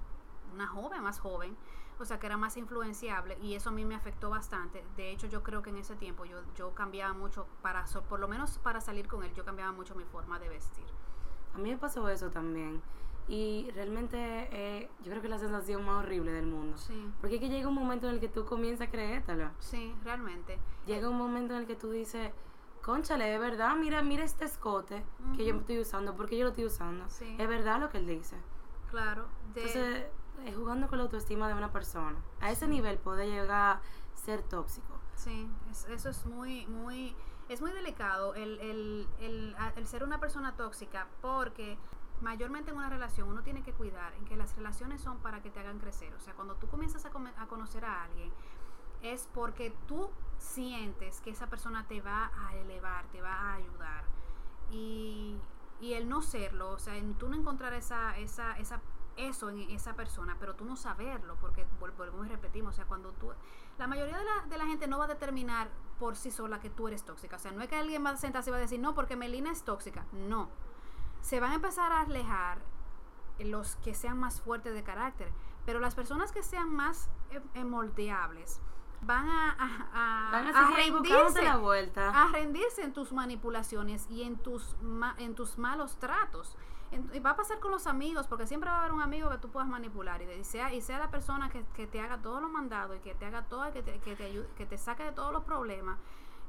[0.52, 1.56] una joven, más joven,
[1.98, 4.84] o sea que era más influenciable y eso a mí me afectó bastante.
[4.96, 8.28] De hecho yo creo que en ese tiempo yo, yo cambiaba mucho, para por lo
[8.28, 10.84] menos para salir con él, yo cambiaba mucho mi forma de vestir.
[11.54, 12.82] A mí me pasó eso también.
[13.28, 14.16] Y realmente
[14.52, 16.76] eh, yo creo que es la sensación más horrible del mundo.
[16.76, 19.50] Sí, Porque es que llega un momento en el que tú comienzas a creértelo.
[19.58, 20.58] sí, realmente.
[20.86, 22.30] Llega un momento en el que tú dices,
[22.82, 25.02] conchale, de verdad, mira, mira este escote
[25.36, 27.04] que yo estoy usando, porque yo lo estoy usando.
[27.08, 27.34] Sí.
[27.36, 28.36] Es verdad lo que él dice.
[28.90, 29.26] Claro.
[29.54, 30.06] De, Entonces,
[30.44, 32.16] es jugando con la autoestima de una persona.
[32.40, 33.80] A ese nivel puede llegar a
[34.14, 34.94] ser tóxico.
[35.14, 37.14] Sí, es- eso es muy, muy,
[37.48, 41.78] es muy delicado el, el, el, el ser una persona tóxica porque
[42.20, 45.50] mayormente en una relación uno tiene que cuidar en que las relaciones son para que
[45.50, 46.12] te hagan crecer.
[46.14, 48.32] O sea, cuando tú comienzas a, come- a conocer a alguien
[49.02, 54.04] es porque tú sientes que esa persona te va a elevar, te va a ayudar.
[54.70, 55.38] Y,
[55.80, 58.80] y el no serlo, o sea, en tú no encontrar esa, esa, esa,
[59.16, 62.84] eso en esa persona, pero tú no saberlo, porque vol- volvemos y repetimos, o sea,
[62.86, 63.32] cuando tú,
[63.78, 66.68] la mayoría de la, de la gente no va a determinar por sí sola que
[66.70, 68.60] tú eres tóxica, o sea, no es que alguien va a sentarse y va a
[68.60, 70.50] decir, no, porque Melina es tóxica, no,
[71.22, 72.58] se van a empezar a alejar
[73.38, 75.30] los que sean más fuertes de carácter,
[75.64, 78.60] pero las personas que sean más eh, eh, moldeables
[79.02, 82.22] van a, a, a- Van a rendirse la vuelta.
[82.22, 86.56] a rendirse en tus manipulaciones y en tus ma- en tus malos tratos.
[87.12, 89.38] Y va a pasar con los amigos, porque siempre va a haber un amigo que
[89.38, 92.50] tú puedas manipular y sea, y sea la persona que, que te haga todos los
[92.50, 95.12] mandados y que te haga todo, que te, que te, ayude- que te saque de
[95.12, 95.98] todos los problemas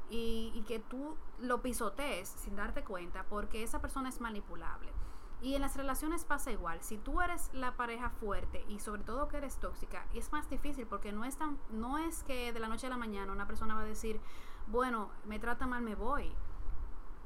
[0.09, 4.91] y, y que tú lo pisotees sin darte cuenta, porque esa persona es manipulable.
[5.41, 6.81] Y en las relaciones pasa igual.
[6.81, 10.87] Si tú eres la pareja fuerte y sobre todo que eres tóxica, es más difícil
[10.87, 13.75] porque no es tan, no es que de la noche a la mañana una persona
[13.75, 14.19] va a decir,
[14.67, 16.31] bueno, me trata mal, me voy.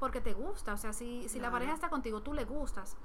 [0.02, 0.72] Porque te gusta.
[0.72, 1.52] O sea, si, si la Claro.
[1.52, 2.96] pareja está contigo, tú le gustas.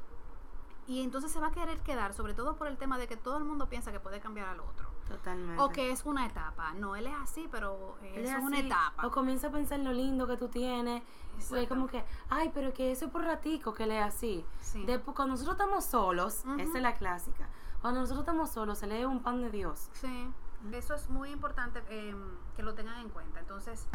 [0.88, 3.38] Y entonces se va a querer quedar, sobre todo por el tema de que todo
[3.38, 4.89] el mundo piensa que puede cambiar al otro.
[5.08, 5.62] Totalmente.
[5.62, 6.74] O que es una etapa.
[6.74, 9.06] No, él es así, pero Él es una etapa.
[9.06, 11.04] O comienza a pensar en lo lindo que tú tienes.
[11.36, 11.70] Exacto.
[11.70, 14.43] como que, ay, pero que eso es por ratico que él es así.
[14.60, 14.84] Sí.
[14.88, 16.60] Después, cuando nosotros estamos solos, Ujú.
[16.60, 17.48] esa es la clásica.
[17.80, 19.88] Cuando nosotros estamos solos, se lee un pan de Dios.
[19.93, 20.32] Sí,
[20.72, 22.16] eso es muy importante eh,
[22.56, 23.39] que lo tengan en cuenta.
[23.39, 23.88] Entonces,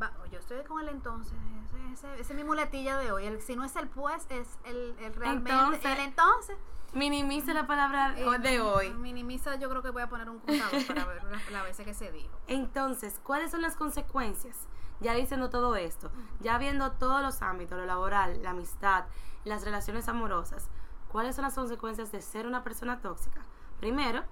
[0.00, 1.34] va, yo estoy con el entonces,
[1.64, 3.26] ese, ese, ese es mi muletilla de hoy.
[3.26, 5.50] El, si no es el pues, es el, el realmente.
[5.52, 6.56] Entonces, el entonces.
[6.92, 8.94] Minimiza la palabra eh, de hoy.
[8.94, 11.94] Minimiza, yo creo que voy a poner un contador para ver las, las veces que
[11.94, 12.38] se dijo.
[12.46, 14.68] Entonces, ¿cuáles son las consecuencias?
[15.00, 19.06] Ya diciendo todo esto, ya viendo todos los ámbitos, lo laboral, la amistad,
[19.44, 20.68] las relaciones amorosas,
[21.10, 23.40] ¿cuáles son las consecuencias de ser una persona tóxica?
[23.80, 24.22] Primero,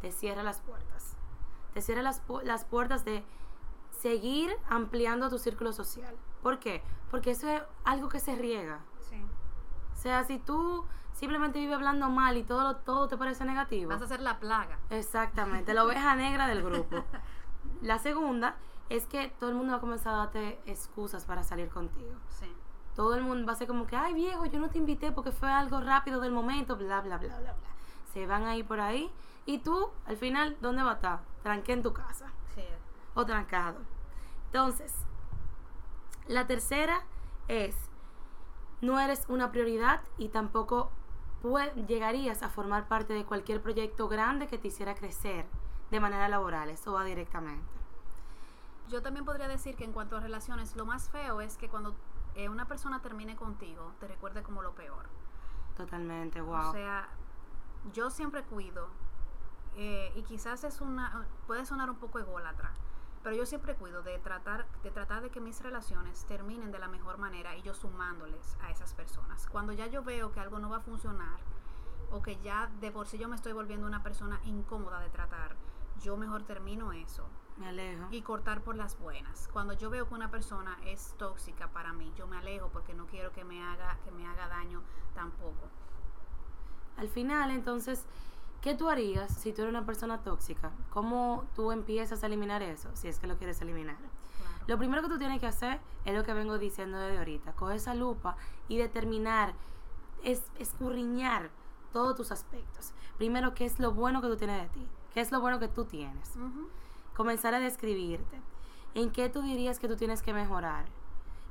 [0.00, 1.16] te cierra las puertas.
[1.74, 3.24] Te cierra las, pu- las puertas de
[4.04, 6.14] seguir ampliando tu círculo social.
[6.42, 6.82] ¿Por qué?
[7.10, 8.80] Porque eso es algo que se riega.
[9.08, 9.16] Sí.
[9.94, 10.84] O sea, si tú
[11.14, 13.88] simplemente vives hablando mal y todo, todo te parece negativo.
[13.88, 14.78] Vas a ser la plaga.
[14.90, 17.02] Exactamente, la oveja negra del grupo.
[17.80, 18.56] La segunda
[18.90, 22.12] es que todo el mundo va a comenzar a darte excusas para salir contigo.
[22.28, 22.54] Sí.
[22.94, 25.32] Todo el mundo va a ser como que, ay viejo, yo no te invité porque
[25.32, 27.70] fue algo rápido del momento, bla, bla, bla, bla, bla.
[28.12, 29.10] Se van a ir por ahí
[29.46, 31.20] y tú, al final, ¿dónde vas a estar?
[31.42, 32.33] Tranqué en tu casa.
[33.14, 33.78] O trancado.
[34.46, 34.94] Entonces,
[36.28, 37.02] la tercera
[37.48, 37.76] es,
[38.80, 40.90] no eres una prioridad y tampoco
[41.86, 45.46] llegarías a formar parte de cualquier proyecto grande que te hiciera crecer
[45.90, 46.70] de manera laboral.
[46.70, 47.68] Eso va directamente.
[48.88, 51.94] Yo también podría decir que en cuanto a relaciones, lo más feo es que cuando
[52.34, 55.06] eh, una persona termine contigo, te recuerde como lo peor.
[55.76, 56.68] Totalmente, wow.
[56.68, 57.08] O sea,
[57.92, 58.88] yo siempre cuido,
[59.76, 62.72] eh, y quizás es una, puede sonar un poco ególatra,
[63.24, 66.88] pero yo siempre cuido de tratar, de tratar de que mis relaciones terminen de la
[66.88, 69.46] mejor manera y yo sumándoles a esas personas.
[69.46, 71.40] Cuando ya yo veo que algo no va a funcionar,
[72.10, 75.56] o que ya de por sí yo me estoy volviendo una persona incómoda de tratar,
[76.02, 78.08] yo mejor termino eso Me alejo.
[78.10, 79.48] y cortar por las buenas.
[79.52, 83.06] Cuando yo veo que una persona es tóxica para mí, yo me alejo porque no
[83.06, 84.82] quiero que me haga que me haga daño
[85.14, 85.70] tampoco.
[86.98, 88.06] Al final, entonces,
[88.64, 90.72] ¿qué tú harías si tú eres una persona tóxica?
[90.88, 93.98] ¿Cómo tú empiezas a eliminar eso, si es que lo quieres eliminar?
[93.98, 94.64] Claro.
[94.66, 97.52] Lo primero que tú tienes que hacer es lo que vengo diciendo desde ahorita.
[97.52, 99.52] Coge esa lupa y determinar,
[100.22, 101.50] es, escurriñar
[101.92, 102.94] todos tus aspectos.
[103.18, 104.88] Primero, ¿qué es lo bueno que tú tienes de ti?
[105.12, 106.32] ¿Qué es lo bueno que tú tienes?
[107.14, 108.40] Comenzar a describirte.
[108.94, 110.86] ¿En qué tú dirías que tú tienes que mejorar?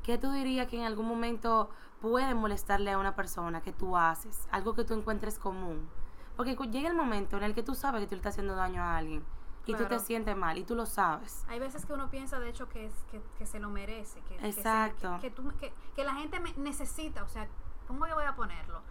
[0.02, 1.70] ¿Qué tú dirías que en algún momento
[2.02, 4.48] puede molestarle a una persona que tú haces?
[4.50, 5.88] Algo que tú encuentres común.
[6.36, 8.82] Porque llega el momento en el que tú sabes que tú le estás haciendo daño
[8.82, 9.24] a alguien
[9.66, 11.46] y tú te sientes mal y tú lo sabes.
[11.48, 14.20] Hay veces que uno piensa, de hecho, que, es, que, que se lo merece.
[14.22, 15.18] Que, Exacto.
[15.22, 17.48] Que, que tú- que- que la gente me- necesita, o sea,
[17.88, 18.82] ¿cómo yo voy a ponerlo?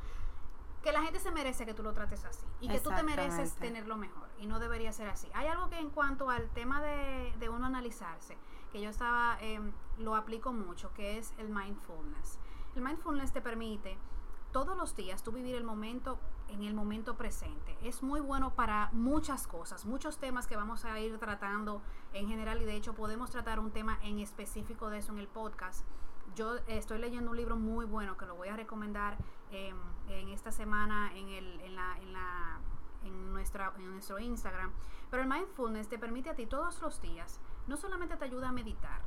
[0.83, 2.45] Que la gente se merece que tú lo trates así.
[2.61, 4.29] Y que tú te mereces tenerlo mejor.
[4.39, 5.29] Y no debería ser así.
[5.35, 8.37] Hay algo que en cuanto al tema de, de uno analizarse,
[8.73, 12.39] que yo estaba, em, lo aplico mucho, que es el mindfulness.
[12.75, 13.97] El mindfulness te permite
[14.53, 17.77] todos los días tú vivir el momento en el momento presente.
[17.83, 21.81] Es muy bueno para muchas cosas, muchos temas que vamos a ir tratando
[22.13, 25.29] en general y de hecho podemos tratar un tema en específico de eso en el
[25.29, 25.85] podcast.
[26.35, 29.17] Yo estoy leyendo un libro muy bueno que lo voy a recomendar
[29.51, 29.77] em,
[30.09, 32.59] en esta semana en, el, en, la,
[33.05, 34.73] en, nuestra, en nuestro Instagram.
[35.11, 38.53] Pero el mindfulness te permite a ti todos los días, no solamente te ayuda a
[38.53, 39.03] meditar,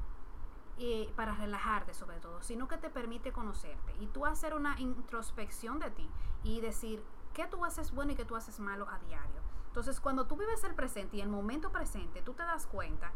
[0.78, 5.80] eh, para relajarte sobre todo, sino que te permite conocerte y tú hacer una introspección
[5.80, 6.10] de ti
[6.44, 7.04] y decir
[7.34, 9.42] qué tú haces bueno y qué tú haces malo a diario.
[9.68, 13.12] Entonces, cuando tú vives el presente y el momento presente, tú te das cuenta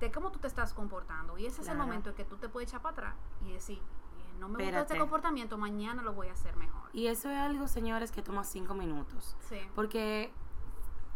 [0.00, 2.48] de cómo tú te estás comportando y ese es el momento en que tú te
[2.48, 6.28] puedes echar para atrás y decir, "Eh, no me gusta este comportamiento, mañana lo voy
[6.28, 6.90] a hacer mejor.
[6.92, 9.36] Y eso es algo, señores, que toma cinco minutos.
[9.48, 9.60] Sí.
[9.76, 10.32] Porque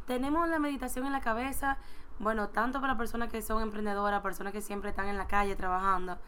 [0.07, 1.79] tenemos la meditación en la cabeza,
[2.19, 6.19] bueno, tanto para personas que son emprendedoras, personas que siempre están en la calle trabajando,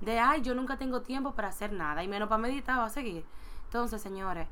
[0.00, 2.90] de, ay, yo nunca tengo tiempo para hacer nada, y menos para meditar, va a
[2.90, 3.24] seguir.
[3.64, 4.48] Entonces, señores,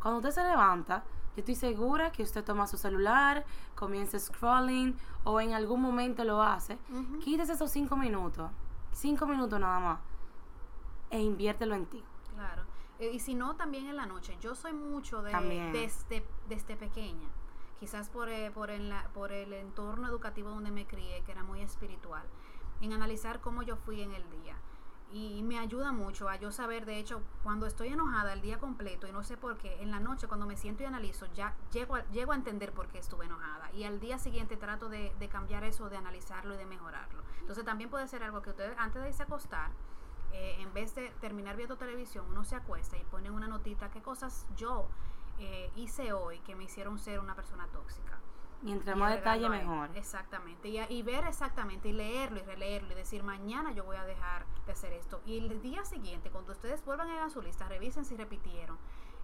[0.00, 1.02] cuando usted se levanta,
[1.34, 6.42] yo estoy segura que usted toma su celular, comienza scrolling, o en algún momento lo
[6.42, 6.78] hace.
[7.20, 8.50] Quítese esos cinco minutos,
[8.92, 9.98] cinco minutos nada más,
[11.10, 12.04] e inviértelo en ti.
[12.34, 12.62] Claro.
[12.98, 14.36] Eh, Y si no, también en la noche.
[14.40, 15.32] Yo soy mucho de
[15.72, 17.28] desde, desde pequeña.
[17.78, 21.60] Quizás por, eh, por, el, por el entorno educativo donde me crié, que era muy
[21.60, 22.22] espiritual.
[22.80, 24.56] En analizar cómo yo fui en el día.
[25.12, 29.06] Y me ayuda mucho a yo saber, de hecho, cuando estoy enojada el día completo
[29.06, 31.96] y no sé por qué, en la noche cuando me siento y analizo, ya llego
[31.96, 33.70] a, llego a entender por qué estuve enojada.
[33.72, 37.22] Y al día siguiente trato de, de cambiar eso, de analizarlo y de mejorarlo.
[37.40, 39.70] Entonces también puede ser algo que ustedes antes de irse a acostar,
[40.34, 44.02] eh, en vez de terminar viendo televisión, uno se acuesta y pone una notita, qué
[44.02, 44.88] cosas yo
[45.38, 48.18] eh, hice hoy que me hicieron ser una persona tóxica.
[48.62, 49.66] Y más detalle, agregarlo ahí.
[49.66, 49.96] mejor.
[49.96, 50.68] Exactamente.
[50.68, 54.46] Y, y ver exactamente, y leerlo y releerlo y decir, mañana yo voy a dejar
[54.64, 55.20] de hacer esto.
[55.26, 58.78] Y el día siguiente, cuando ustedes vuelvan a ir a su lista, revisen si repitieron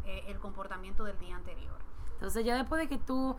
[0.04, 1.78] eh, el comportamiento del día anterior.
[2.12, 3.36] Entonces ya después de que tú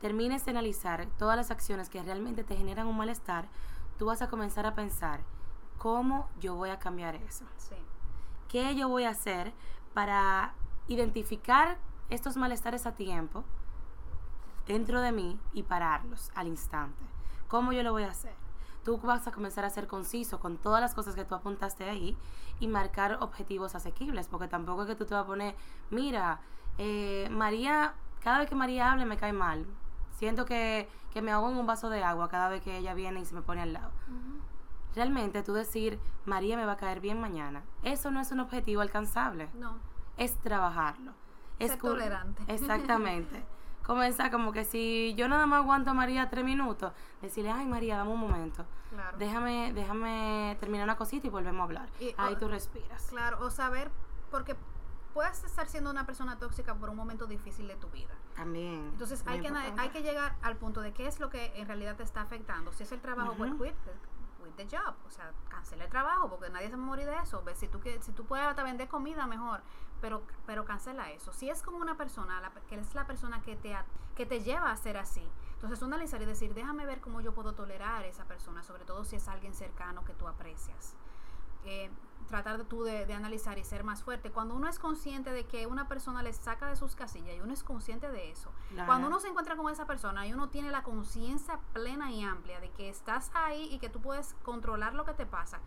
[0.00, 3.48] termines de analizar todas las acciones que realmente te generan un malestar,
[3.98, 5.20] tú vas a comenzar a pensar,
[5.78, 7.46] ¿cómo yo voy a cambiar eso?
[7.56, 7.74] Sí.
[8.48, 9.52] ¿Qué yo voy a hacer
[9.94, 10.54] para
[10.88, 11.78] identificar
[12.10, 13.44] estos malestares a tiempo
[14.66, 17.02] dentro de mí y pararlos al instante?
[17.48, 18.34] ¿Cómo yo lo voy a hacer?
[18.84, 22.16] Tú vas a comenzar a ser conciso con todas las cosas que tú apuntaste ahí
[22.60, 25.54] y marcar objetivos asequibles, porque tampoco es que tú te vas a poner,
[25.90, 26.40] mira,
[26.78, 29.66] eh, María, cada vez que María hable me cae mal.
[30.12, 33.20] Siento que, que me ahogo en un vaso de agua cada vez que ella viene
[33.20, 33.90] y se me pone al lado.
[34.94, 38.80] Realmente tú decir, María me va a caer bien mañana, eso no es un objetivo
[38.80, 39.74] alcanzable No.
[40.16, 41.12] es trabajarlo.
[41.58, 42.42] Es Ser tolerante.
[42.48, 43.42] Exactamente.
[43.86, 46.92] Comenzar como que si yo nada más aguanto a María tres minutos,
[47.22, 48.66] decirle, ay María, dame un momento.
[48.90, 49.16] Claro.
[49.16, 51.88] Déjame, déjame terminar una cosita y volvemos a hablar.
[51.98, 53.06] Y, Ahí oh, tú respiras.
[53.08, 53.90] Claro, o saber,
[54.30, 54.56] porque
[55.14, 58.14] puedes estar siendo una persona tóxica por un momento difícil de tu vida.
[58.36, 58.90] También.
[58.92, 59.80] Entonces hay que, importante.
[59.80, 62.72] hay que llegar al punto de qué es lo que en realidad te está afectando.
[62.72, 63.64] Si es el trabajo, pues Ujú.
[63.64, 63.74] quit,
[64.54, 64.94] quit the job.
[65.06, 67.42] O sea, cancela el trabajo porque nadie se va a morir de eso.
[67.54, 69.60] Si tú, si tú puedes hasta vender comida, mejor.
[70.00, 71.32] Pero, pero cancela eso.
[71.32, 73.76] Si es con una persona, la- que es la persona que te,
[74.14, 75.28] que te lleva a ser así.
[75.54, 78.84] Entonces, tú analizar y decir, déjame ver cómo yo puedo tolerar a esa persona, sobre
[78.84, 80.94] todo si es alguien cercano que tú aprecias.
[81.64, 81.90] Eh,
[82.28, 84.30] tratar de tú de, de analizar y ser más fuerte.
[84.30, 87.52] Cuando uno es consciente de que una persona le saca de sus casillas y uno
[87.52, 88.86] es consciente de eso, Claro.
[88.86, 92.60] cuando uno se encuentra con esa persona y uno tiene la conciencia plena y amplia
[92.60, 95.58] de que estás ahí y que tú puedes controlar lo que te pasa,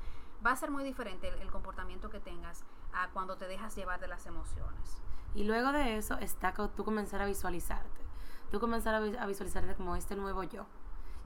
[0.45, 3.99] va a ser muy diferente el, el comportamiento que tengas a cuando te dejas llevar
[3.99, 5.01] de las emociones.
[5.36, 8.01] Y luego de eso está tú comenzar a visualizarte.
[8.51, 10.66] Tú comenzar a visualizarte como este nuevo yo.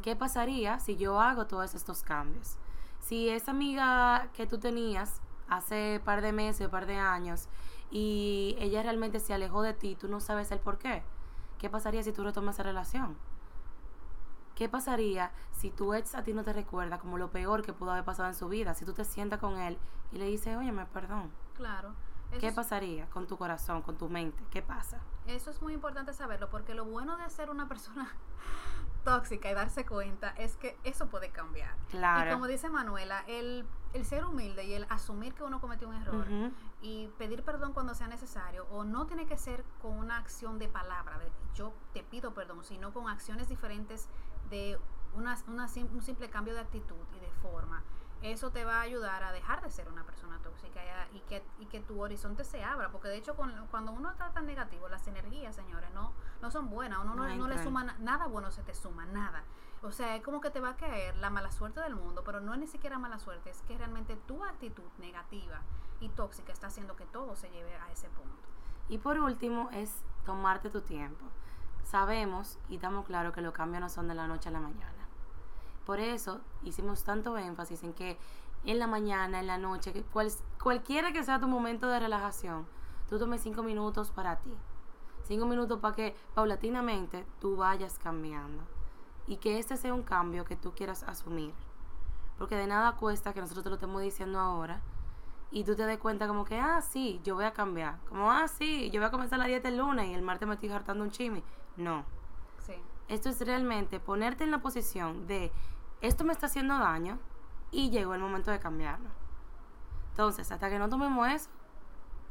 [0.04, 2.58] ¿Qué pasaría si yo hago todos estos cambios?
[3.00, 7.48] Si esa amiga que tú tenías hace par de meses, par de años,
[7.92, 11.04] y ella realmente se alejó de ti, tú no sabes el por qué.
[11.60, 13.16] ¿Qué pasaría si tú retomas esa relación?
[14.56, 17.92] ¿Qué pasaría si tu ex a ti no te recuerda como lo peor que pudo
[17.92, 18.74] haber pasado en su vida?
[18.74, 19.78] Si tú te sientas con él
[20.12, 21.30] y le dices, oye, me perdón.
[21.56, 21.94] Claro.
[22.40, 24.42] ¿Qué es- pasaría con tu corazón, con tu mente?
[24.52, 25.00] ¿Qué pasa?
[25.28, 28.12] Eso es muy importante saberlo porque lo bueno de ser una persona
[29.06, 31.74] tóxica y darse cuenta es que eso puede cambiar.
[31.90, 32.30] Claro.
[32.30, 35.96] Y como dice Manuela, el, el ser humilde y el asumir que uno cometió un
[35.96, 36.28] error
[36.82, 40.68] y pedir perdón cuando sea necesario o no tiene que ser con una acción de
[40.68, 44.10] palabra, de yo te pido perdón, sino con acciones diferentes
[44.50, 44.78] de
[45.14, 47.84] una, una un simple cambio de actitud y de forma.
[48.32, 51.20] Eso te va a ayudar a dejar de ser una persona tóxica y, a- y
[51.22, 54.46] que, y que tu horizonte se abra, porque de hecho con- cuando uno está tan
[54.46, 56.12] negativo, las energías, señores, no,
[56.42, 59.06] no son buenas, uno no, No no le suma na- nada bueno, se te suma,
[59.06, 59.44] nada.
[59.84, 62.40] O sea, es como que te va a caer la mala suerte del mundo, pero
[62.40, 65.62] no es ni siquiera mala suerte, es que realmente tu actitud negativa
[66.00, 68.48] y tóxica está haciendo que todo se lleve a ese punto.
[68.90, 71.26] Y por último es tomarte tu tiempo.
[71.84, 74.95] Sabemos y estamos claros que los cambios no son de la noche a la mañana.
[75.86, 78.18] Por eso hicimos tanto énfasis en que
[78.66, 80.32] en la mañana, en la noche, que cual-
[80.62, 82.66] cualquiera que sea tu momento de relajación,
[83.10, 84.54] tú tomes cinco minutos para ti.
[85.24, 88.64] Cinco minutos para que paulatinamente tú vayas cambiando.
[89.28, 91.54] Y que este sea un cambio que tú quieras asumir.
[92.38, 94.82] Porque de nada cuesta que nosotros te lo estemos diciendo ahora
[95.52, 97.98] y tú te des cuenta como que, ah, sí, yo voy a cambiar.
[98.10, 100.56] Como, ah, sí, yo voy a comenzar la dieta el lunes y el martes me
[100.56, 101.44] estoy hartando un chimi.
[101.78, 102.04] No.
[102.66, 102.74] Sí,
[103.08, 105.52] Esto es realmente ponerte en la posición de,
[106.02, 107.20] esto me está haciendo daño
[107.72, 109.10] y llegó el momento de cambiarlo.
[110.12, 111.50] Entonces, hasta que no tomemos eso,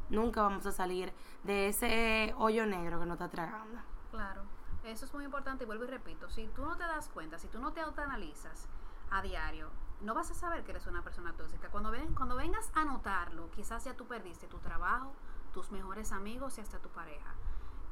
[0.08, 1.12] nunca vamos a salir
[1.42, 3.80] de ese hoyo negro que nos está tragando.
[4.10, 4.42] claro.
[4.84, 7.48] Eso es muy importante y vuelvo y repito, si tú no te das cuenta, si
[7.48, 8.68] tú no te autoanalizas
[9.10, 9.70] a diario,
[10.02, 11.70] no vas a saber que eres una persona tóxica.
[11.70, 15.14] Cuando, ven, cuando vengas a notarlo, quizás ya tú perdiste tu trabajo,
[15.54, 17.32] tus mejores amigos y hasta tu pareja.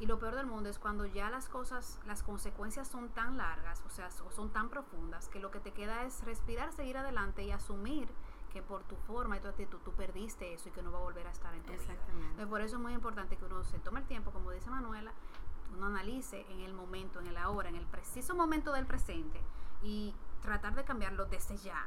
[0.02, 3.84] Y lo peor del mundo es cuando ya las cosas, las consecuencias son tan largas,
[3.86, 7.44] o sea, o son tan profundas, que lo que te queda es respirar, seguir adelante
[7.44, 8.08] y asumir
[8.52, 11.02] que por tu forma y tu actitud tú perdiste eso y que no va a
[11.02, 11.80] volver a estar en tu vida.
[11.80, 12.26] Exactamente.
[12.30, 15.12] Entonces, por eso es muy importante que uno se tome el tiempo, como dice Manuela,
[15.72, 19.40] uno analice en el momento, en el ahora, en el preciso momento del presente
[19.84, 21.86] y tratar de cambiarlo desde ya,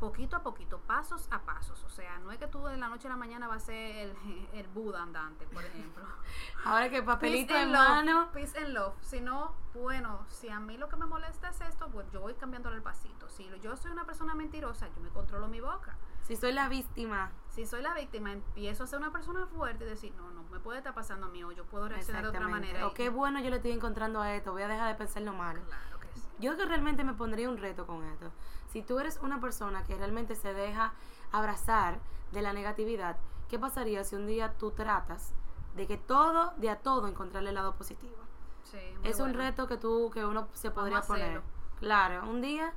[0.00, 1.84] poquito a poquito, pasos a pasos.
[1.84, 3.96] O sea, no es que tú de la noche a la mañana vas a ser
[3.96, 4.16] el,
[4.54, 6.04] el Buda andante, por ejemplo.
[6.64, 8.20] Ahora que papelito en mano.
[8.20, 8.94] love, peace and love.
[9.02, 12.70] Sino, bueno, si a mí lo que me molesta es esto, pues yo voy cambiando
[12.70, 13.28] el pasito.
[13.28, 15.96] Si yo soy una persona mentirosa, yo me controlo mi boca.
[16.22, 17.32] Si soy la víctima.
[17.48, 20.60] Si soy la víctima, empiezo a ser una persona fuerte y decir, no, no, me
[20.60, 22.86] puede estar pasando a mí o yo puedo reaccionar de otra manera.
[22.86, 25.32] O qué bueno yo le estoy encontrando a esto, voy a dejar de pensar lo
[25.32, 25.60] malo.
[25.64, 25.89] Claro.
[26.40, 28.30] Yo que realmente me pondría un reto con esto.
[28.72, 30.94] Si tú eres una persona que realmente se deja
[31.32, 31.98] abrazar
[32.32, 33.16] de la negatividad,
[33.48, 35.34] ¿qué pasaría si un día tú tratas
[35.76, 38.16] de que todo, de a todo, encontrarle el lado positivo?
[38.64, 41.42] Sí, es un reto que tú, que uno se podría poner.
[41.78, 42.72] Claro, un día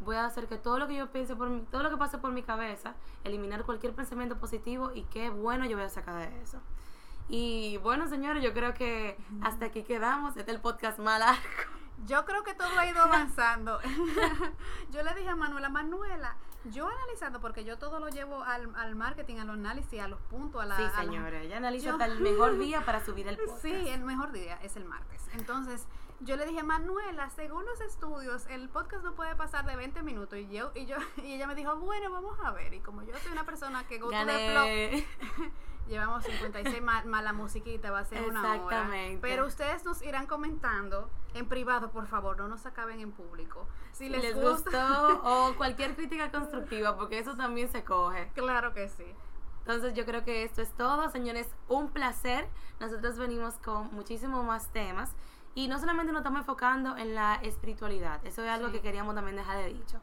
[0.00, 2.18] voy a hacer que todo lo que yo piense por mí, todo lo que pase
[2.18, 6.42] por mi cabeza, eliminar cualquier pensamiento positivo y qué bueno yo voy a sacar de
[6.42, 6.58] eso.
[7.28, 10.36] Y bueno, señores, yo creo que hasta aquí quedamos.
[10.36, 11.42] Este es el podcast más largo.
[12.06, 13.78] Yo creo que todo ha ido avanzando.
[14.90, 18.94] yo le dije a Manuela, Manuela, yo analizando, porque yo todo lo llevo al, al
[18.94, 20.76] marketing, al análisis, a los puntos, a la...
[20.76, 23.62] Sí, señora, ella analiza hasta el mejor día para subir el podcast.
[23.62, 25.22] Sí, el mejor día es el martes.
[25.34, 25.86] Entonces,
[26.20, 30.38] yo le dije, Manuela, según los estudios, el podcast no puede pasar de 20 minutos.
[30.38, 32.74] Y yo, y yo, y ella me dijo, bueno, vamos a ver.
[32.74, 35.06] Y como yo soy una persona que go to the
[35.92, 38.54] llevamos 56 más, la musiquita, va a ser una hora.
[38.54, 39.18] Exactamente.
[39.20, 43.66] Pero ustedes nos irán comentando en privado, por favor, no nos acaben en público.
[43.92, 48.30] Si les, gustó o cualquier crítica constructiva, porque eso también se coge.
[48.34, 49.06] Claro que sí.
[49.60, 52.48] Entonces yo creo que esto es todo, señores, un placer.
[52.80, 55.14] Nosotros venimos con muchísimos más temas.
[55.54, 59.36] Y no solamente nos estamos enfocando en la espiritualidad, eso es algo que queríamos también
[59.36, 60.00] dejar de dicho.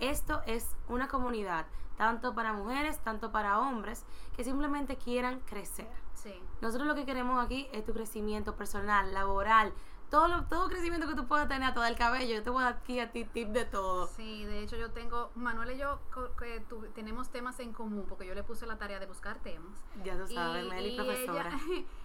[0.00, 1.66] Esto es una comunidad,
[2.00, 5.86] tanto para mujeres, tanto para hombres, que simplemente quieran crecer.
[6.14, 6.32] Sí.
[6.62, 9.74] Nosotros lo que queremos aquí es tu crecimiento personal, laboral,
[10.08, 12.36] todo, todo crecimiento que tú puedas tener a todo el cabello.
[12.36, 14.06] Yo te voy a dar aquí a ti tip de todo.
[14.06, 16.00] Sí, de hecho yo tengo, Manuel y yo
[16.38, 19.78] que tenemos temas en común porque yo le puse la tarea de buscar temas.
[20.02, 21.50] Ya tú sabes, Meli, profesora.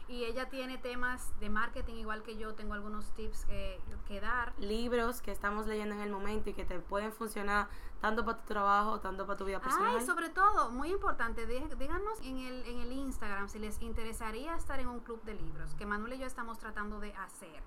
[0.08, 4.54] y ella tiene temas de marketing igual que yo, tengo algunos tips que, que dar.
[4.60, 7.68] Libros que estamos leyendo en el momento y que te pueden funcionar
[8.02, 9.96] tanto para tu trabajo, tanto para tu vida personal.
[9.98, 14.80] Ay, sobre todo, muy importante, díganos en el, en el Instagram si les interesaría estar
[14.80, 17.64] en un club de libros, que Manuel y yo estamos tratando de hacer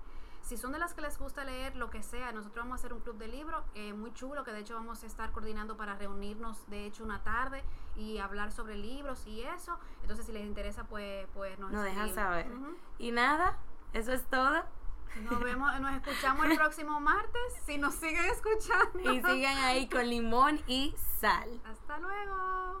[0.49, 2.91] si son de las que les gusta leer lo que sea, nosotros vamos a hacer
[2.91, 5.93] un club de libro eh, muy chulo, que de hecho vamos a estar coordinando para
[5.93, 7.63] reunirnos, de hecho, una tarde
[7.95, 9.77] y hablar sobre libros y eso.
[10.01, 12.47] Entonces, si les interesa, pues, pues nos, nos dejan saber.
[12.97, 13.59] Y nada,
[13.93, 14.63] eso es todo.
[15.29, 17.41] Nos vemos, nos escuchamos el próximo martes.
[17.67, 19.01] Si nos siguen escuchando.
[19.13, 21.61] Y sigan ahí con limón y sal.
[21.63, 22.79] Hasta luego.